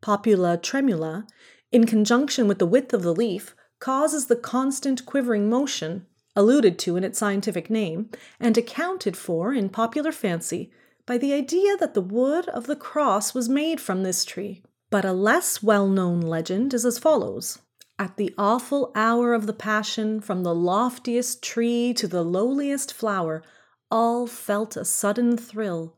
Populus 0.00 0.60
tremula, 0.60 1.28
in 1.70 1.84
conjunction 1.84 2.48
with 2.48 2.58
the 2.58 2.66
width 2.66 2.94
of 2.94 3.02
the 3.02 3.14
leaf, 3.14 3.54
causes 3.80 4.26
the 4.26 4.36
constant 4.36 5.04
quivering 5.04 5.50
motion 5.50 6.06
alluded 6.34 6.78
to 6.78 6.96
in 6.96 7.04
its 7.04 7.18
scientific 7.18 7.68
name, 7.68 8.08
and 8.38 8.56
accounted 8.56 9.16
for 9.16 9.52
in 9.52 9.68
popular 9.68 10.12
fancy 10.12 10.70
by 11.10 11.18
the 11.18 11.32
idea 11.32 11.76
that 11.76 11.92
the 11.94 12.00
wood 12.00 12.48
of 12.50 12.68
the 12.68 12.76
cross 12.76 13.34
was 13.34 13.48
made 13.48 13.80
from 13.80 14.04
this 14.04 14.24
tree. 14.24 14.62
But 14.90 15.04
a 15.04 15.12
less 15.12 15.60
well 15.60 15.88
known 15.88 16.20
legend 16.20 16.72
is 16.72 16.86
as 16.86 17.00
follows 17.00 17.58
At 17.98 18.16
the 18.16 18.32
awful 18.38 18.92
hour 18.94 19.34
of 19.34 19.48
the 19.48 19.52
Passion, 19.52 20.20
from 20.20 20.44
the 20.44 20.54
loftiest 20.54 21.42
tree 21.42 21.92
to 21.94 22.06
the 22.06 22.22
lowliest 22.22 22.92
flower, 22.92 23.42
all 23.90 24.28
felt 24.28 24.76
a 24.76 24.84
sudden 24.84 25.36
thrill, 25.36 25.96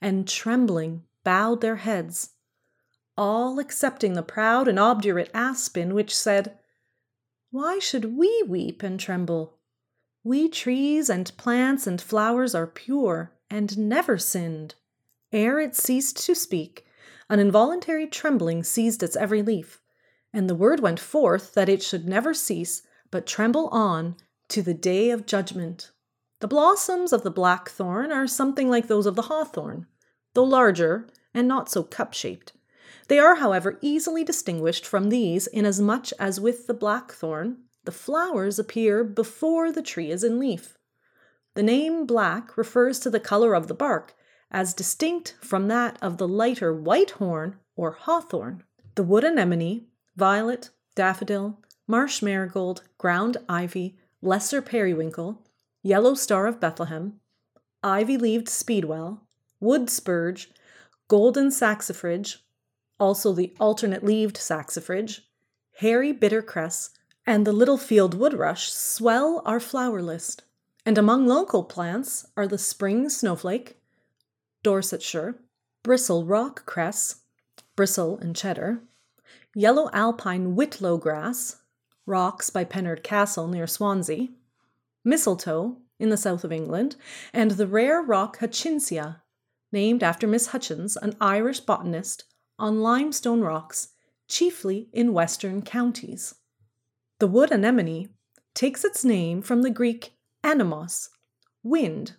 and 0.00 0.26
trembling 0.26 1.02
bowed 1.24 1.60
their 1.60 1.76
heads, 1.76 2.30
all 3.18 3.58
excepting 3.58 4.14
the 4.14 4.22
proud 4.22 4.66
and 4.66 4.78
obdurate 4.78 5.30
aspen, 5.34 5.92
which 5.92 6.16
said, 6.16 6.56
Why 7.50 7.78
should 7.78 8.16
we 8.16 8.42
weep 8.48 8.82
and 8.82 8.98
tremble? 8.98 9.58
We 10.22 10.48
trees 10.48 11.10
and 11.10 11.36
plants 11.36 11.86
and 11.86 12.00
flowers 12.00 12.54
are 12.54 12.66
pure 12.66 13.34
and 13.54 13.78
never 13.78 14.18
sinned. 14.18 14.74
Ere 15.30 15.60
it 15.60 15.76
ceased 15.76 16.16
to 16.26 16.34
speak, 16.34 16.84
an 17.30 17.38
involuntary 17.38 18.04
trembling 18.04 18.64
seized 18.64 19.00
its 19.00 19.14
every 19.14 19.42
leaf, 19.42 19.80
and 20.32 20.50
the 20.50 20.56
word 20.56 20.80
went 20.80 20.98
forth 20.98 21.54
that 21.54 21.68
it 21.68 21.80
should 21.80 22.08
never 22.08 22.34
cease, 22.34 22.82
but 23.12 23.28
tremble 23.28 23.68
on 23.68 24.16
to 24.48 24.60
the 24.60 24.74
day 24.74 25.10
of 25.10 25.24
judgment. 25.24 25.92
The 26.40 26.48
blossoms 26.48 27.12
of 27.12 27.22
the 27.22 27.30
blackthorn 27.30 28.10
are 28.10 28.26
something 28.26 28.68
like 28.68 28.88
those 28.88 29.06
of 29.06 29.14
the 29.14 29.28
hawthorn, 29.30 29.86
though 30.34 30.42
larger 30.42 31.06
and 31.32 31.46
not 31.46 31.70
so 31.70 31.84
cup 31.84 32.12
shaped. 32.12 32.54
They 33.06 33.20
are, 33.20 33.36
however, 33.36 33.78
easily 33.80 34.24
distinguished 34.24 34.84
from 34.84 35.10
these, 35.10 35.46
inasmuch 35.46 36.08
as 36.18 36.40
with 36.40 36.66
the 36.66 36.74
blackthorn 36.74 37.58
the 37.84 37.92
flowers 37.92 38.58
appear 38.58 39.04
before 39.04 39.70
the 39.70 39.82
tree 39.82 40.10
is 40.10 40.24
in 40.24 40.40
leaf. 40.40 40.76
The 41.54 41.62
name 41.62 42.04
black 42.04 42.56
refers 42.56 42.98
to 43.00 43.10
the 43.10 43.20
color 43.20 43.54
of 43.54 43.68
the 43.68 43.74
bark, 43.74 44.14
as 44.50 44.74
distinct 44.74 45.36
from 45.40 45.68
that 45.68 45.96
of 46.02 46.18
the 46.18 46.28
lighter 46.28 46.72
white 46.74 47.12
horn 47.12 47.56
or 47.76 47.92
hawthorn. 47.92 48.64
The 48.96 49.04
wood 49.04 49.24
anemone, 49.24 49.86
violet, 50.16 50.70
daffodil, 50.94 51.60
marsh 51.86 52.22
marigold, 52.22 52.82
ground 52.98 53.36
ivy, 53.48 53.96
lesser 54.20 54.62
periwinkle, 54.62 55.42
yellow 55.82 56.14
star 56.14 56.46
of 56.46 56.60
Bethlehem, 56.60 57.20
ivy 57.82 58.16
leaved 58.16 58.48
speedwell, 58.48 59.26
wood 59.60 59.90
spurge, 59.90 60.50
golden 61.08 61.48
saxifrage, 61.48 62.38
also 62.98 63.32
the 63.32 63.54
alternate 63.60 64.04
leaved 64.04 64.36
saxifrage, 64.36 65.20
hairy 65.78 66.12
bittercress, 66.12 66.90
and 67.26 67.46
the 67.46 67.52
little 67.52 67.78
field 67.78 68.14
woodrush 68.14 68.72
swell 68.72 69.42
our 69.44 69.60
flower 69.60 70.02
list. 70.02 70.42
And 70.86 70.98
among 70.98 71.26
local 71.26 71.64
plants 71.64 72.26
are 72.36 72.46
the 72.46 72.58
spring 72.58 73.08
snowflake, 73.08 73.78
Dorsetshire, 74.62 75.36
Bristol 75.82 76.24
rock 76.24 76.66
cress, 76.66 77.22
Bristol 77.76 78.18
and 78.18 78.36
cheddar, 78.36 78.82
yellow 79.54 79.90
alpine 79.92 80.54
whitlow 80.54 80.96
grass, 80.96 81.56
rocks 82.06 82.50
by 82.50 82.64
Pennard 82.64 83.02
Castle 83.02 83.48
near 83.48 83.66
Swansea, 83.66 84.28
mistletoe 85.04 85.78
in 85.98 86.10
the 86.10 86.16
south 86.16 86.44
of 86.44 86.52
England, 86.52 86.96
and 87.32 87.52
the 87.52 87.66
rare 87.66 88.02
rock 88.02 88.38
Hutchinsia, 88.38 89.22
named 89.72 90.02
after 90.02 90.26
Miss 90.26 90.48
Hutchins, 90.48 90.96
an 90.96 91.16
Irish 91.20 91.60
botanist, 91.60 92.24
on 92.58 92.80
limestone 92.80 93.40
rocks, 93.40 93.88
chiefly 94.28 94.88
in 94.92 95.12
western 95.12 95.62
counties. 95.62 96.34
The 97.20 97.26
wood 97.26 97.50
anemone 97.50 98.08
takes 98.54 98.84
its 98.84 99.04
name 99.04 99.42
from 99.42 99.62
the 99.62 99.70
Greek 99.70 100.13
anemos, 100.44 101.08
wind. 101.62 102.12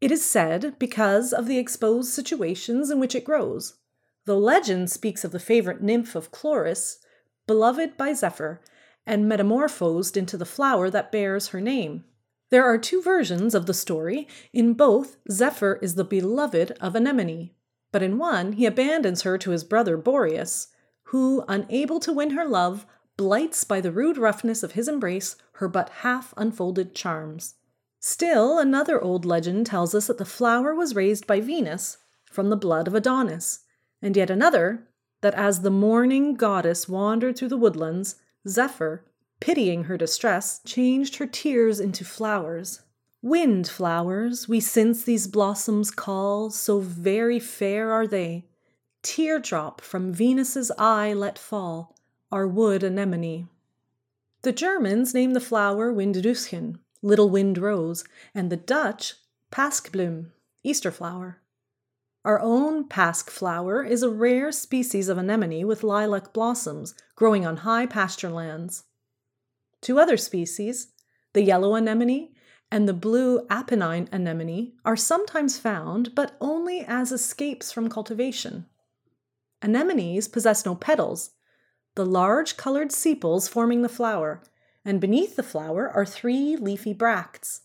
It 0.00 0.12
is 0.12 0.24
said 0.24 0.78
because 0.78 1.32
of 1.32 1.46
the 1.46 1.58
exposed 1.58 2.10
situations 2.10 2.90
in 2.90 3.00
which 3.00 3.16
it 3.16 3.24
grows, 3.24 3.74
though 4.24 4.38
legend 4.38 4.90
speaks 4.90 5.24
of 5.24 5.32
the 5.32 5.40
favorite 5.40 5.82
nymph 5.82 6.14
of 6.14 6.30
Chloris, 6.30 7.00
beloved 7.48 7.96
by 7.96 8.12
Zephyr, 8.12 8.60
and 9.04 9.28
metamorphosed 9.28 10.16
into 10.16 10.36
the 10.36 10.46
flower 10.46 10.88
that 10.90 11.10
bears 11.10 11.48
her 11.48 11.60
name. 11.60 12.04
There 12.50 12.64
are 12.64 12.78
two 12.78 13.02
versions 13.02 13.54
of 13.54 13.66
the 13.66 13.74
story. 13.74 14.28
In 14.52 14.74
both, 14.74 15.16
Zephyr 15.30 15.78
is 15.82 15.96
the 15.96 16.04
beloved 16.04 16.72
of 16.80 16.94
Anemone, 16.94 17.52
but 17.90 18.02
in 18.02 18.18
one, 18.18 18.52
he 18.52 18.64
abandons 18.64 19.22
her 19.22 19.36
to 19.38 19.50
his 19.50 19.64
brother 19.64 19.96
Boreas, 19.96 20.68
who, 21.04 21.44
unable 21.48 21.98
to 22.00 22.12
win 22.12 22.30
her 22.30 22.46
love, 22.46 22.86
blights 23.18 23.64
by 23.64 23.82
the 23.82 23.92
rude 23.92 24.16
roughness 24.16 24.62
of 24.62 24.72
his 24.72 24.88
embrace 24.88 25.36
her 25.54 25.68
but 25.68 25.90
half 26.00 26.32
unfolded 26.38 26.94
charms. 26.94 27.56
Still, 28.00 28.58
another 28.58 28.98
old 29.02 29.26
legend 29.26 29.66
tells 29.66 29.94
us 29.94 30.06
that 30.06 30.16
the 30.16 30.24
flower 30.24 30.74
was 30.74 30.94
raised 30.94 31.26
by 31.26 31.40
Venus 31.40 31.98
from 32.24 32.48
the 32.48 32.56
blood 32.56 32.86
of 32.86 32.94
Adonis, 32.94 33.60
and 34.00 34.16
yet 34.16 34.30
another 34.30 34.88
that 35.20 35.34
as 35.34 35.60
the 35.60 35.70
mourning 35.70 36.34
goddess 36.34 36.88
wandered 36.88 37.36
through 37.36 37.48
the 37.48 37.56
woodlands, 37.56 38.16
Zephyr, 38.46 39.04
pitying 39.40 39.84
her 39.84 39.96
distress, 39.96 40.60
changed 40.64 41.16
her 41.16 41.26
tears 41.26 41.80
into 41.80 42.04
flowers. 42.04 42.82
Wind 43.20 43.68
flowers, 43.68 44.48
we 44.48 44.60
since 44.60 45.02
these 45.02 45.26
blossoms 45.26 45.90
call, 45.90 46.50
so 46.50 46.78
very 46.78 47.40
fair 47.40 47.90
are 47.90 48.06
they. 48.06 48.46
Teardrop 49.02 49.80
from 49.80 50.12
Venus's 50.12 50.70
eye 50.78 51.12
let 51.12 51.36
fall, 51.36 51.97
our 52.30 52.46
wood 52.46 52.82
anemone. 52.82 53.48
The 54.42 54.52
Germans 54.52 55.14
name 55.14 55.32
the 55.32 55.40
flower 55.40 55.92
Windröschen, 55.92 56.78
little 57.02 57.30
wind 57.30 57.58
rose, 57.58 58.04
and 58.34 58.50
the 58.50 58.56
Dutch 58.56 59.14
Paskbloem, 59.50 60.32
Easter 60.62 60.90
flower. 60.90 61.40
Our 62.24 62.40
own 62.40 62.88
Pask 62.88 63.30
flower 63.30 63.82
is 63.82 64.02
a 64.02 64.10
rare 64.10 64.52
species 64.52 65.08
of 65.08 65.16
anemone 65.16 65.66
with 65.66 65.82
lilac 65.82 66.32
blossoms 66.32 66.94
growing 67.14 67.46
on 67.46 67.58
high 67.58 67.86
pasture 67.86 68.28
lands. 68.28 68.84
Two 69.80 69.98
other 69.98 70.16
species, 70.16 70.88
the 71.32 71.42
yellow 71.42 71.74
anemone 71.74 72.28
and 72.70 72.86
the 72.86 72.92
blue 72.92 73.46
Apennine 73.46 74.08
anemone, 74.12 74.72
are 74.84 74.96
sometimes 74.96 75.58
found, 75.58 76.14
but 76.14 76.36
only 76.40 76.80
as 76.80 77.12
escapes 77.12 77.72
from 77.72 77.88
cultivation. 77.88 78.66
Anemones 79.62 80.28
possess 80.28 80.66
no 80.66 80.74
petals, 80.74 81.30
the 81.98 82.06
large 82.06 82.56
colored 82.56 82.92
sepals 82.92 83.48
forming 83.48 83.82
the 83.82 83.88
flower, 83.88 84.40
and 84.84 85.00
beneath 85.00 85.34
the 85.34 85.42
flower 85.42 85.90
are 85.90 86.06
three 86.06 86.56
leafy 86.56 86.92
bracts. 86.92 87.62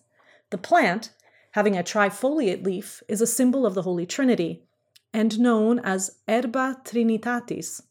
The 0.49 0.57
plant, 0.57 1.11
having 1.51 1.77
a 1.77 1.83
trifoliate 1.83 2.65
leaf, 2.65 3.03
is 3.07 3.21
a 3.21 3.27
symbol 3.27 3.63
of 3.63 3.75
the 3.75 3.83
Holy 3.83 4.07
Trinity 4.07 4.63
and 5.13 5.39
known 5.39 5.77
as 5.77 6.17
Erba 6.27 6.81
Trinitatis. 6.83 7.83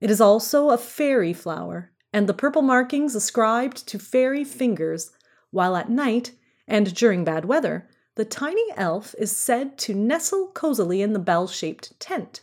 It 0.00 0.10
is 0.10 0.20
also 0.20 0.70
a 0.70 0.76
fairy 0.76 1.32
flower, 1.32 1.92
and 2.12 2.28
the 2.28 2.34
purple 2.34 2.62
markings 2.62 3.14
ascribed 3.14 3.86
to 3.86 4.00
fairy 4.00 4.42
fingers, 4.42 5.12
while 5.52 5.76
at 5.76 5.88
night 5.88 6.32
and 6.66 6.92
during 6.92 7.22
bad 7.22 7.44
weather, 7.44 7.88
the 8.16 8.24
tiny 8.24 8.66
elf 8.74 9.14
is 9.16 9.36
said 9.36 9.78
to 9.78 9.94
nestle 9.94 10.48
cozily 10.48 11.02
in 11.02 11.12
the 11.12 11.20
bell 11.20 11.46
shaped 11.46 12.00
tent. 12.00 12.40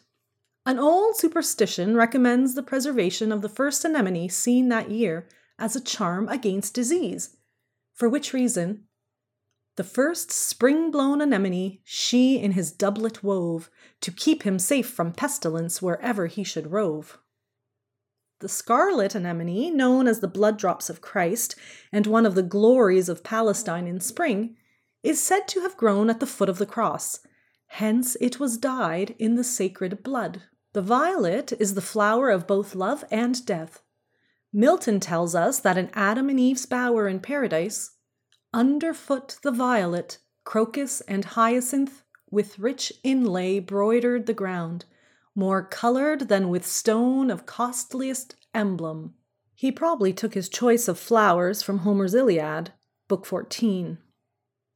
An 0.70 0.78
old 0.78 1.18
superstition 1.18 1.98
recommends 1.98 2.54
the 2.54 2.62
preservation 2.62 3.32
of 3.32 3.42
the 3.42 3.50
first 3.50 3.84
anemone 3.84 4.30
seen 4.30 4.70
that 4.70 4.92
year 4.92 5.28
as 5.58 5.76
a 5.76 5.82
charm 5.82 6.30
against 6.30 6.76
disease, 6.76 7.38
for 7.96 8.08
which 8.08 8.34
reason 8.34 8.84
the 9.78 9.84
first 9.84 10.32
spring 10.32 10.92
blown 10.92 11.22
anemone 11.22 11.80
she 11.84 12.38
in 12.38 12.52
his 12.52 12.72
doublet 12.72 13.24
wove 13.24 13.72
to 14.02 14.12
keep 14.12 14.44
him 14.44 14.60
safe 14.60 14.88
from 14.88 15.12
pestilence 15.12 15.82
wherever 15.82 16.28
he 16.28 16.44
should 16.44 16.72
rove. 16.72 17.18
The 18.40 18.48
scarlet 18.48 19.16
anemone, 19.16 19.76
known 19.76 20.08
as 20.08 20.20
the 20.20 20.28
blood 20.28 20.60
drops 20.60 20.88
of 20.88 21.02
Christ 21.02 21.56
and 21.92 22.06
one 22.06 22.28
of 22.28 22.36
the 22.36 22.44
glories 22.44 23.10
of 23.10 23.24
Palestine 23.24 23.88
in 23.88 24.02
spring, 24.02 24.56
is 25.02 25.20
said 25.20 25.48
to 25.48 25.62
have 25.62 25.78
grown 25.78 26.12
at 26.12 26.20
the 26.20 26.28
foot 26.28 26.48
of 26.48 26.60
the 26.60 26.68
cross. 26.68 27.22
Hence 27.74 28.16
it 28.22 28.40
was 28.40 28.60
dyed 28.60 29.16
in 29.18 29.34
the 29.34 29.44
sacred 29.44 30.04
blood. 30.04 30.44
The 30.74 30.82
violet 30.82 31.54
is 31.60 31.74
the 31.74 31.82
flower 31.82 32.30
of 32.30 32.48
both 32.48 32.76
love 32.76 33.04
and 33.10 33.44
death. 33.46 33.82
Milton 34.54 35.00
tells 35.00 35.34
us 35.34 35.60
that 35.60 35.78
in 35.78 35.90
Adam 35.94 36.30
and 36.30 36.40
Eve's 36.40 36.66
bower 36.66 37.08
in 37.08 37.20
paradise, 37.20 37.92
underfoot 38.54 39.38
the 39.42 39.52
violet, 39.52 40.20
crocus, 40.44 41.02
and 41.02 41.26
hyacinth 41.26 42.04
with 42.32 42.60
rich 42.60 42.94
inlay 43.04 43.60
broidered 43.60 44.26
the 44.26 44.34
ground 44.34 44.86
more 45.36 45.64
colored 45.64 46.28
than 46.28 46.50
with 46.50 46.66
stone 46.66 47.32
of 47.32 47.46
costliest 47.46 48.36
emblem. 48.54 49.14
He 49.56 49.72
probably 49.72 50.14
took 50.14 50.34
his 50.34 50.50
choice 50.50 50.88
of 50.88 51.00
flowers 51.00 51.64
from 51.64 51.80
Homer's 51.80 52.14
Iliad, 52.14 52.72
Book 53.08 53.26
14. 53.26 53.98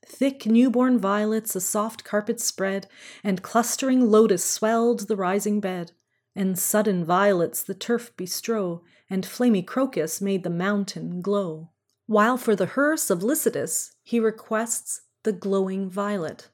Thick 0.05 0.45
newborn 0.45 0.99
violets 0.99 1.55
a 1.55 1.61
soft 1.61 2.03
carpet 2.03 2.39
spread, 2.39 2.87
and 3.23 3.41
clustering 3.41 4.09
lotus 4.09 4.43
swelled 4.43 5.07
the 5.07 5.15
rising 5.15 5.59
bed, 5.59 5.91
and 6.35 6.57
sudden 6.57 7.05
violets 7.05 7.63
the 7.63 7.73
turf 7.73 8.15
bestrow, 8.17 8.81
and 9.09 9.25
flamy 9.25 9.63
crocus 9.63 10.21
made 10.21 10.43
the 10.43 10.49
mountain 10.49 11.21
glow. 11.21 11.69
While 12.05 12.37
for 12.37 12.55
the 12.55 12.65
hearse 12.65 13.09
of 13.09 13.23
Lycidas 13.23 13.91
he 14.03 14.19
requests 14.19 15.01
the 15.23 15.31
glowing 15.31 15.89
violet. 15.89 16.49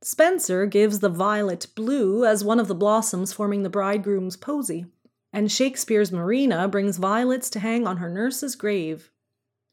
Spenser 0.00 0.64
gives 0.66 1.00
the 1.00 1.08
violet 1.08 1.66
blue 1.74 2.24
as 2.24 2.44
one 2.44 2.60
of 2.60 2.68
the 2.68 2.74
blossoms 2.74 3.32
forming 3.32 3.64
the 3.64 3.70
bridegroom's 3.70 4.36
posy, 4.36 4.86
and 5.32 5.50
Shakespeare's 5.50 6.12
Marina 6.12 6.68
brings 6.68 6.98
violets 6.98 7.50
to 7.50 7.60
hang 7.60 7.86
on 7.86 7.96
her 7.96 8.08
nurse's 8.08 8.54
grave. 8.54 9.10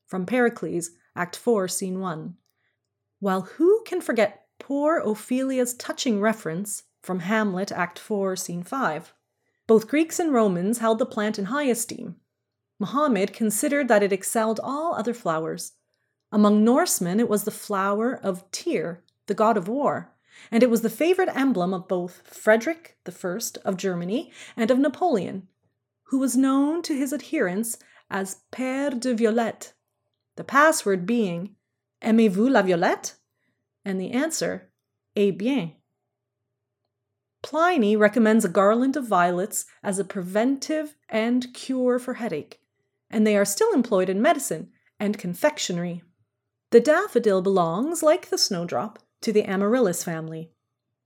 From 0.08 0.25
Pericles, 0.25 0.89
Act 1.15 1.36
4, 1.36 1.67
Scene 1.67 1.99
1. 1.99 2.36
While 3.26 3.42
who 3.42 3.82
can 3.88 4.02
forget 4.02 4.46
poor 4.60 5.02
Ophelia's 5.04 5.74
touching 5.74 6.22
reference 6.22 6.84
from 7.02 7.22
Hamlet, 7.22 7.72
Act 7.72 7.98
4, 7.98 8.36
Scene 8.36 8.62
5? 8.62 9.16
Both 9.66 9.88
Greeks 9.88 10.20
and 10.20 10.32
Romans 10.32 10.78
held 10.78 11.00
the 11.00 11.08
plant 11.08 11.40
in 11.40 11.46
high 11.46 11.64
esteem. 11.64 12.18
Muhammad 12.78 13.34
considered 13.34 13.88
that 13.88 14.04
it 14.04 14.14
excelled 14.14 14.60
all 14.62 14.94
other 14.94 15.16
flowers. 15.16 15.72
Among 16.32 16.64
Norsemen, 16.64 17.20
it 17.20 17.28
was 17.28 17.46
the 17.46 17.50
flower 17.50 18.14
of 18.14 18.46
Tyr, 18.52 19.02
the 19.26 19.34
god 19.34 19.58
of 19.58 19.68
war 19.68 20.14
and 20.52 20.62
it 20.62 20.70
was 20.70 20.82
the 20.82 20.90
favorite 20.92 21.36
emblem 21.36 21.74
of 21.74 21.88
both 21.88 22.22
Frederick 22.28 22.96
I 23.08 23.40
of 23.66 23.76
Germany 23.76 24.32
and 24.56 24.70
of 24.70 24.78
Napoleon, 24.78 25.48
who 26.10 26.20
was 26.20 26.38
known 26.38 26.84
to 26.84 26.96
his 26.96 27.12
adherents 27.12 27.80
as 28.08 28.44
Père 28.52 29.00
de 29.00 29.16
Violette, 29.16 29.74
the 30.36 30.44
password 30.44 31.08
being 31.08 31.55
Aimez-vous 32.06 32.50
la 32.50 32.62
violette? 32.62 33.15
and 33.86 34.00
the 34.00 34.12
answer 34.12 34.70
Eh 35.15 35.32
bien. 35.32 35.74
Pliny 37.41 37.96
recommends 37.96 38.44
a 38.44 38.50
garland 38.50 38.98
of 38.98 39.08
violets 39.08 39.65
as 39.84 40.00
a 40.00 40.04
preventive 40.04 40.96
and 41.08 41.54
cure 41.54 42.00
for 42.00 42.15
headache, 42.15 42.60
and 43.10 43.26
they 43.26 43.38
are 43.38 43.46
still 43.46 43.72
employed 43.72 44.10
in 44.10 44.22
medicine 44.22 44.72
and 45.00 45.20
confectionery. 45.20 46.04
The 46.72 46.80
daffodil 46.80 47.41
belongs, 47.44 48.02
like 48.02 48.30
the 48.30 48.38
snowdrop, 48.38 49.00
to 49.22 49.32
the 49.32 49.44
Amaryllis 49.44 50.04
family. 50.04 50.52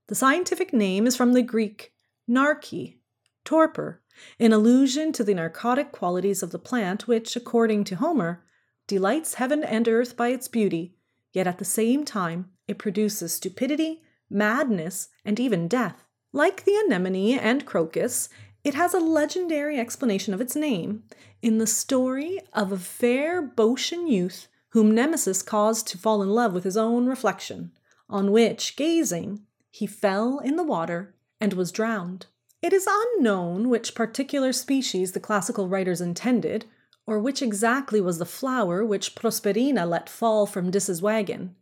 The 0.08 0.14
scientific 0.14 0.72
name 0.72 1.06
is 1.06 1.14
from 1.14 1.34
the 1.34 1.42
Greek 1.42 1.92
narke, 2.28 2.96
torpor, 3.44 4.00
in 4.38 4.52
allusion 4.52 5.12
to 5.12 5.22
the 5.22 5.34
narcotic 5.34 5.92
qualities 5.92 6.42
of 6.42 6.50
the 6.50 6.58
plant, 6.58 7.06
which, 7.06 7.36
according 7.36 7.84
to 7.84 7.96
Homer, 7.96 8.42
delights 8.90 9.34
heaven 9.34 9.62
and 9.62 9.86
earth 9.86 10.16
by 10.16 10.28
its 10.30 10.48
beauty, 10.48 10.96
yet 11.32 11.46
at 11.46 11.58
the 11.58 11.64
same 11.64 12.04
time 12.04 12.50
it 12.66 12.76
produces 12.76 13.32
stupidity, 13.32 14.02
madness, 14.28 15.10
and 15.24 15.38
even 15.38 15.68
death. 15.68 16.08
Like 16.32 16.64
the 16.64 16.74
anemone 16.74 17.38
and 17.38 17.64
crocus, 17.64 18.28
it 18.64 18.74
has 18.74 18.92
a 18.92 18.98
legendary 18.98 19.78
explanation 19.78 20.34
of 20.34 20.40
its 20.40 20.56
name 20.56 21.04
in 21.40 21.58
the 21.58 21.68
story 21.68 22.40
of 22.52 22.72
a 22.72 22.78
fair 22.78 23.40
Boeotian 23.40 24.08
youth 24.08 24.48
whom 24.70 24.92
Nemesis 24.92 25.40
caused 25.40 25.86
to 25.86 25.98
fall 25.98 26.20
in 26.20 26.30
love 26.30 26.52
with 26.52 26.64
his 26.64 26.76
own 26.76 27.06
reflection, 27.06 27.70
on 28.08 28.32
which, 28.32 28.74
gazing, 28.74 29.42
he 29.70 29.86
fell 29.86 30.40
in 30.40 30.56
the 30.56 30.64
water 30.64 31.14
and 31.40 31.52
was 31.52 31.70
drowned. 31.70 32.26
It 32.60 32.72
is 32.72 32.88
unknown 32.90 33.68
which 33.68 33.94
particular 33.94 34.52
species 34.52 35.12
the 35.12 35.20
classical 35.20 35.68
writers 35.68 36.00
intended, 36.00 36.66
or 37.10 37.18
which 37.18 37.42
exactly 37.42 38.00
was 38.00 38.18
the 38.18 38.24
flower 38.24 38.84
which 38.84 39.16
Prosperina 39.16 39.84
let 39.84 40.08
fall 40.08 40.46
from 40.46 40.70
Dis's 40.70 41.02
wagon, 41.02 41.56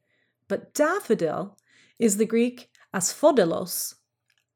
but 0.46 0.74
daffodil 0.74 1.56
is 1.98 2.18
the 2.18 2.26
Greek 2.26 2.68
asphodelos, 2.94 3.94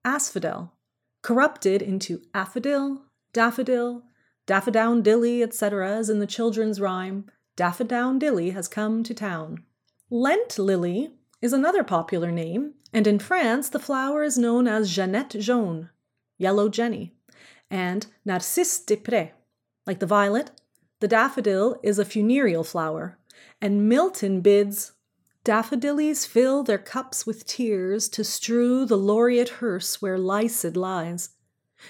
asphodel, 0.04 0.74
corrupted 1.22 1.80
into 1.80 2.20
affodil, 2.34 3.04
daffodil, 3.32 4.02
daffodowndilly, 4.46 5.42
etc., 5.42 5.96
as 5.96 6.10
in 6.10 6.18
the 6.18 6.26
children's 6.26 6.78
rhyme, 6.78 7.24
Daffodowndilly 7.56 8.52
has 8.52 8.68
come 8.68 9.02
to 9.02 9.14
town. 9.14 9.64
Lent 10.10 10.58
lily 10.58 11.14
is 11.40 11.54
another 11.54 11.82
popular 11.82 12.30
name, 12.30 12.74
and 12.92 13.06
in 13.06 13.18
France 13.18 13.70
the 13.70 13.78
flower 13.78 14.22
is 14.22 14.36
known 14.36 14.68
as 14.68 14.94
Jeannette 14.94 15.36
jaune, 15.38 15.88
yellow 16.36 16.68
Jenny, 16.68 17.14
and 17.70 18.06
Narcisse 18.26 18.78
des 18.80 18.96
Prés. 18.96 19.30
Like 19.86 19.98
the 19.98 20.06
violet, 20.06 20.50
the 21.02 21.08
daffodil 21.08 21.80
is 21.82 21.98
a 21.98 22.04
funereal 22.04 22.62
flower, 22.62 23.18
and 23.60 23.88
Milton 23.88 24.40
bids 24.40 24.92
Daffodillies 25.44 26.24
fill 26.28 26.62
their 26.62 26.78
cups 26.78 27.26
with 27.26 27.44
tears 27.44 28.08
to 28.10 28.22
strew 28.22 28.86
the 28.86 28.96
laureate 28.96 29.48
hearse 29.58 30.00
where 30.00 30.16
Lycid 30.16 30.76
lies. 30.76 31.30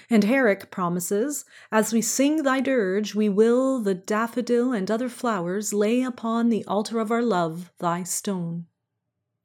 And 0.09 0.23
Herrick 0.23 0.71
promises, 0.71 1.45
As 1.71 1.93
we 1.93 2.01
sing 2.01 2.41
thy 2.41 2.59
dirge, 2.59 3.13
we 3.13 3.29
will 3.29 3.79
the 3.79 3.93
daffodil 3.93 4.73
and 4.73 4.89
other 4.89 5.09
flowers 5.09 5.75
lay 5.75 6.01
upon 6.01 6.49
the 6.49 6.65
altar 6.65 6.99
of 6.99 7.11
our 7.11 7.21
love, 7.21 7.71
thy 7.77 8.01
stone. 8.01 8.65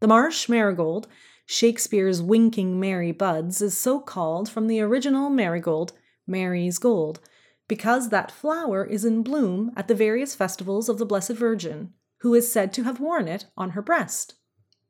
The 0.01 0.09
marsh 0.09 0.49
marigold, 0.49 1.09
Shakespeare's 1.45 2.23
winking 2.23 2.81
Mary 2.81 3.13
buds, 3.13 3.61
is 3.61 3.79
so 3.79 4.01
called 4.01 4.49
from 4.49 4.67
the 4.67 4.81
original 4.81 5.29
marigold, 5.29 5.93
Mary's 6.27 6.79
gold, 6.79 7.21
because 7.69 8.09
that 8.09 8.33
flower 8.33 8.85
is 8.85 9.05
in 9.05 9.23
bloom 9.23 9.71
at 9.77 9.87
the 9.87 9.95
various 9.95 10.35
festivals 10.35 10.89
of 10.89 10.99
the 10.99 11.07
Blessed 11.07 11.33
Virgin, 11.33 11.93
who 12.19 12.35
is 12.35 12.51
said 12.51 12.73
to 12.73 12.83
have 12.83 12.99
worn 12.99 13.29
it 13.29 13.47
on 13.57 13.71
her 13.71 13.83
breast. 13.83 14.35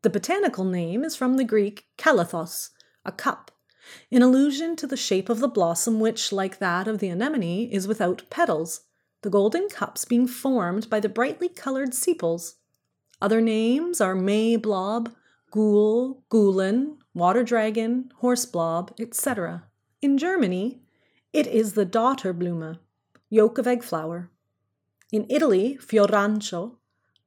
The 0.03 0.11
botanical 0.11 0.65
name 0.65 1.05
is 1.05 1.17
from 1.17 1.37
the 1.37 1.45
Greek 1.45 1.87
kalathos, 1.99 2.71
a 3.05 3.13
cup, 3.13 3.51
in 4.11 4.23
allusion 4.23 4.77
to 4.77 4.87
the 4.87 4.97
shape 4.97 5.29
of 5.29 5.41
the 5.41 5.49
blossom, 5.49 5.99
which, 5.99 6.31
like 6.31 6.59
that 6.59 6.87
of 6.87 6.99
the 6.99 7.09
anemone, 7.09 7.69
is 7.71 7.89
without 7.89 8.23
petals, 8.31 8.83
the 9.23 9.31
golden 9.31 9.69
cups 9.69 10.05
being 10.05 10.27
formed 10.27 10.89
by 10.89 11.01
the 11.01 11.09
brightly 11.09 11.49
colored 11.49 11.95
sepals. 11.95 12.57
Other 13.21 13.41
names 13.41 14.01
are 14.01 14.15
May 14.15 14.57
blob, 14.57 15.13
ghoul, 15.51 16.23
goulin, 16.29 16.99
water 17.15 17.43
dragon, 17.43 18.11
horse 18.17 18.47
blob, 18.47 18.95
etc. 19.01 19.65
In 20.01 20.19
Germany, 20.19 20.83
it 21.33 21.47
is 21.47 21.75
the 21.75 21.87
Dotterblume, 21.87 22.79
yolk 23.29 23.59
of 23.59 23.67
egg 23.67 23.83
flower. 23.83 24.31
In 25.13 25.27
Italy, 25.29 25.79
Fiorancio, 25.81 26.77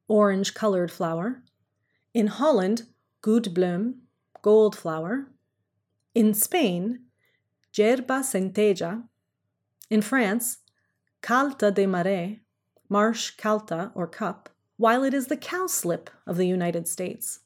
orange 0.07 0.53
colored 0.53 0.91
flower. 0.91 1.43
In 2.13 2.27
Holland, 2.27 2.83
Goudbloem, 3.21 3.95
gold 4.41 4.75
flower. 4.75 5.27
In 6.15 6.33
Spain, 6.33 6.99
Gerba 7.73 8.21
centeja. 8.21 9.03
In 9.89 10.01
France, 10.01 10.57
Calta 11.21 11.71
de 11.71 11.85
Marais, 11.85 12.39
marsh 12.89 13.31
calta 13.37 13.91
or 13.93 14.07
cup, 14.07 14.49
while 14.77 15.03
it 15.03 15.13
is 15.13 15.27
the 15.27 15.37
cowslip 15.37 16.09
of 16.25 16.37
the 16.37 16.47
United 16.47 16.87
States. 16.87 17.41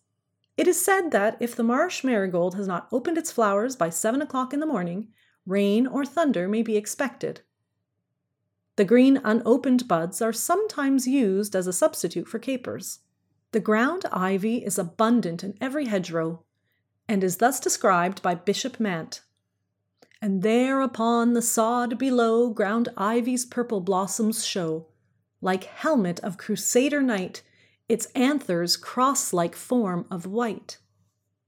It 0.57 0.67
is 0.67 0.83
said 0.83 1.11
that 1.11 1.35
if 1.41 1.55
the 1.55 1.63
marsh 1.63 2.03
marigold 2.03 2.55
has 2.55 2.67
not 2.67 2.87
opened 2.91 3.17
its 3.17 3.31
flowers 3.31 3.75
by 3.75 3.89
seven 3.89 4.21
o'clock 4.21 4.53
in 4.53 4.61
the 4.61 4.65
morning, 4.65 5.09
rain 5.45 5.85
or 5.87 6.05
thunder 6.05 6.47
may 6.47 6.61
be 6.61 6.77
expected. 6.77 7.41
The 8.75 8.85
green 8.85 9.21
unopened 9.23 9.87
buds 9.87 10.21
are 10.21 10.33
sometimes 10.33 11.07
used 11.07 11.55
as 11.55 11.67
a 11.67 11.73
substitute 11.73 12.27
for 12.27 12.39
capers. 12.39 12.99
The 13.51 13.59
ground 13.61 14.05
ivy 14.11 14.65
is 14.65 14.77
abundant 14.77 15.43
in 15.43 15.57
every 15.61 15.85
hedgerow, 15.85 16.43
and 17.07 17.23
is 17.23 17.37
thus 17.37 17.59
described 17.59 18.21
by 18.21 18.35
Bishop 18.35 18.79
Mant. 18.79 19.21
And 20.21 20.41
there 20.41 20.81
upon 20.81 21.33
the 21.33 21.41
sod 21.41 21.97
below 21.97 22.49
ground 22.49 22.89
ivy's 22.97 23.45
purple 23.45 23.79
blossoms 23.79 24.43
show, 24.43 24.87
like 25.39 25.65
helmet 25.65 26.19
of 26.21 26.37
crusader 26.37 27.01
knight, 27.01 27.43
its 27.87 28.07
anthers 28.07 28.75
cross 28.75 29.31
like 29.31 29.55
form 29.55 30.05
of 30.09 30.25
white. 30.25 30.79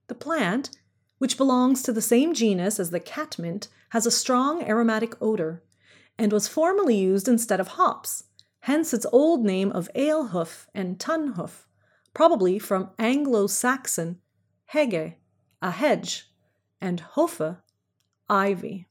The 0.07 0.15
plant, 0.15 0.69
which 1.17 1.37
belongs 1.37 1.81
to 1.81 1.91
the 1.91 2.01
same 2.01 2.33
genus 2.33 2.79
as 2.79 2.91
the 2.91 2.99
catmint, 2.99 3.67
has 3.89 4.05
a 4.05 4.11
strong 4.11 4.63
aromatic 4.63 5.15
odor, 5.21 5.63
and 6.17 6.31
was 6.31 6.47
formerly 6.47 6.95
used 6.95 7.27
instead 7.27 7.59
of 7.59 7.69
hops, 7.69 8.25
hence 8.61 8.93
its 8.93 9.05
old 9.11 9.43
name 9.43 9.71
of 9.71 9.89
alehoof 9.95 10.67
and 10.73 10.99
tunhoof, 10.99 11.65
probably 12.13 12.59
from 12.59 12.89
Anglo 12.99 13.47
Saxon 13.47 14.19
hege, 14.73 15.15
a 15.61 15.71
hedge, 15.71 16.29
and 16.81 17.01
hofe, 17.15 17.57
ivy. 18.29 18.87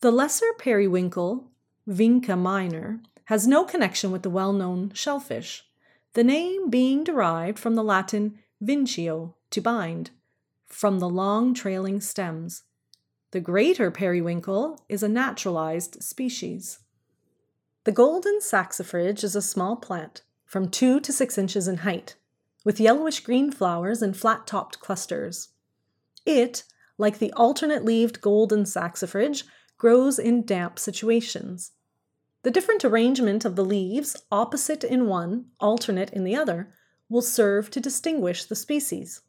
The 0.00 0.10
lesser 0.10 0.52
periwinkle, 0.58 1.50
Vinca 1.88 2.38
minor, 2.38 3.00
has 3.24 3.46
no 3.46 3.64
connection 3.64 4.10
with 4.10 4.22
the 4.22 4.30
well 4.30 4.52
known 4.52 4.92
shellfish, 4.94 5.64
the 6.12 6.24
name 6.24 6.70
being 6.70 7.02
derived 7.02 7.58
from 7.58 7.74
the 7.74 7.84
Latin 7.84 8.38
vincio, 8.62 9.34
to 9.50 9.60
bind, 9.60 10.10
from 10.66 10.98
the 10.98 11.08
long 11.08 11.54
trailing 11.54 12.00
stems. 12.00 12.64
The 13.30 13.40
greater 13.40 13.90
periwinkle 13.90 14.84
is 14.88 15.02
a 15.02 15.08
naturalized 15.08 16.02
species. 16.02 16.80
The 17.84 17.92
golden 17.92 18.40
saxifrage 18.40 19.22
is 19.22 19.36
a 19.36 19.42
small 19.42 19.76
plant, 19.76 20.22
from 20.44 20.68
two 20.68 21.00
to 21.00 21.12
six 21.12 21.38
inches 21.38 21.68
in 21.68 21.78
height, 21.78 22.16
with 22.64 22.80
yellowish 22.80 23.20
green 23.20 23.52
flowers 23.52 24.02
and 24.02 24.16
flat 24.16 24.46
topped 24.46 24.80
clusters. 24.80 25.50
It, 26.24 26.64
like 26.98 27.18
the 27.18 27.32
alternate 27.34 27.84
leaved 27.84 28.20
golden 28.20 28.64
saxifrage, 28.64 29.44
grows 29.78 30.18
in 30.18 30.44
damp 30.44 30.78
situations. 30.78 31.72
The 32.42 32.50
different 32.50 32.84
arrangement 32.84 33.44
of 33.44 33.56
the 33.56 33.64
leaves, 33.64 34.16
opposite 34.30 34.84
in 34.84 35.06
one, 35.06 35.46
alternate 35.60 36.10
in 36.10 36.24
the 36.24 36.36
other, 36.36 36.72
will 37.08 37.22
serve 37.22 37.70
to 37.70 37.80
distinguish 37.80 38.44
the 38.44 38.56
species. 38.56 39.22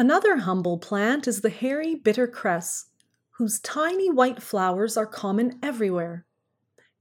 Another 0.00 0.38
humble 0.38 0.78
plant 0.78 1.28
is 1.28 1.42
the 1.42 1.50
hairy 1.50 1.94
bitter 1.94 2.26
cress, 2.26 2.86
whose 3.32 3.60
tiny 3.60 4.08
white 4.08 4.42
flowers 4.42 4.96
are 4.96 5.04
common 5.04 5.58
everywhere. 5.62 6.24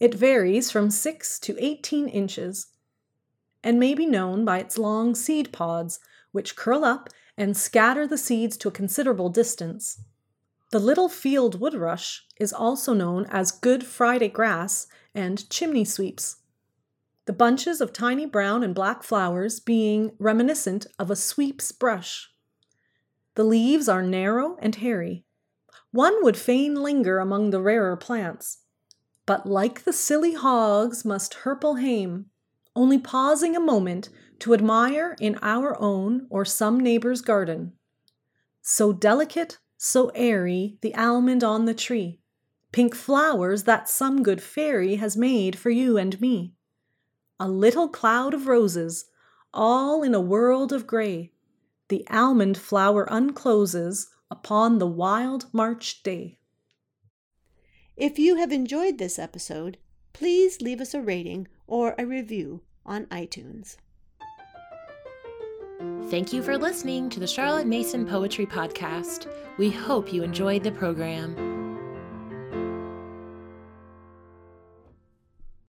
It 0.02 0.14
varies 0.14 0.70
from 0.70 0.92
6 0.92 1.40
to 1.40 1.56
18 1.58 2.10
inches 2.10 2.68
and 3.64 3.80
may 3.80 3.94
be 3.94 4.06
known 4.06 4.44
by 4.44 4.60
its 4.60 4.78
long 4.78 5.16
seed 5.16 5.54
pods, 5.54 6.02
which 6.34 6.58
curl 6.58 6.84
up 6.84 7.08
and 7.38 7.56
scatter 7.56 8.06
the 8.06 8.18
seeds 8.18 8.58
to 8.58 8.68
a 8.68 8.72
considerable 8.72 9.30
distance. 9.30 10.02
The 10.72 10.80
little 10.80 11.08
field 11.08 11.62
woodrush 11.62 12.24
is 12.38 12.52
also 12.52 12.94
known 12.94 13.28
as 13.30 13.50
Good 13.50 13.86
Friday 13.86 14.28
grass 14.28 14.88
and 15.16 15.50
chimney 15.50 15.86
sweeps. 15.86 16.42
The 17.28 17.32
bunches 17.32 17.80
of 17.80 17.94
tiny 17.94 18.26
brown 18.26 18.62
and 18.62 18.76
black 18.76 19.04
flowers 19.04 19.62
being 19.62 20.12
reminiscent 20.20 20.86
of 21.00 21.10
a 21.10 21.16
sweep's 21.16 21.72
brush. 21.72 22.30
The 23.36 23.44
leaves 23.44 23.88
are 23.88 24.04
narrow 24.04 24.58
and 24.62 24.76
hairy. 24.76 25.26
One 25.92 26.24
would 26.24 26.38
fain 26.38 26.76
linger 26.76 27.20
among 27.20 27.50
the 27.50 27.62
rarer 27.62 27.98
plants, 27.98 28.60
but 29.26 29.46
like 29.46 29.84
the 29.84 29.94
silly 29.94 30.34
hogs 30.34 31.06
must 31.06 31.40
herple 31.44 31.80
hame, 31.80 32.28
only 32.76 32.98
pausing 32.98 33.56
a 33.56 33.60
moment 33.60 34.10
to 34.40 34.54
admire 34.54 35.16
in 35.20 35.38
our 35.42 35.80
own 35.82 36.28
or 36.30 36.46
some 36.46 36.80
neighbor's 36.80 37.22
garden. 37.22 37.74
So 38.62 38.94
delicate, 38.94 39.58
so 39.78 40.12
airy, 40.16 40.78
the 40.82 40.94
almond 40.96 41.44
on 41.44 41.66
the 41.66 41.74
tree, 41.74 42.20
pink 42.72 42.96
flowers 42.96 43.64
that 43.64 43.90
some 43.90 44.24
good 44.24 44.42
fairy 44.42 44.96
has 44.96 45.18
made 45.18 45.58
for 45.58 45.70
you 45.70 45.98
and 45.98 46.20
me. 46.22 46.54
A 47.40 47.50
little 47.50 47.88
cloud 47.88 48.34
of 48.34 48.48
roses, 48.48 49.06
all 49.54 50.04
in 50.04 50.14
a 50.14 50.22
world 50.22 50.72
of 50.72 50.86
gray, 50.86 51.32
the 51.90 52.06
almond 52.10 52.58
flower 52.58 53.06
uncloses 53.12 54.08
upon 54.32 54.78
the 54.78 54.88
wild 54.88 55.48
March 55.52 56.02
day. 56.04 56.38
If 57.98 58.18
you 58.18 58.36
have 58.36 58.52
enjoyed 58.52 58.98
this 58.98 59.20
episode, 59.20 59.78
please 60.14 60.62
leave 60.62 60.80
us 60.80 60.94
a 60.94 61.02
rating 61.02 61.48
or 61.68 61.96
a 61.98 62.06
review 62.06 62.62
on 62.86 63.06
iTunes. 63.08 63.76
Thank 66.10 66.34
you 66.34 66.42
for 66.42 66.58
listening 66.58 67.10
to 67.10 67.20
the 67.20 67.28
Charlotte 67.28 67.68
Mason 67.68 68.06
Poetry 68.06 68.46
Podcast. 68.46 69.28
We 69.58 69.70
hope 69.70 70.14
you 70.14 70.24
enjoyed 70.24 70.64
the 70.64 70.72
program. 70.72 71.49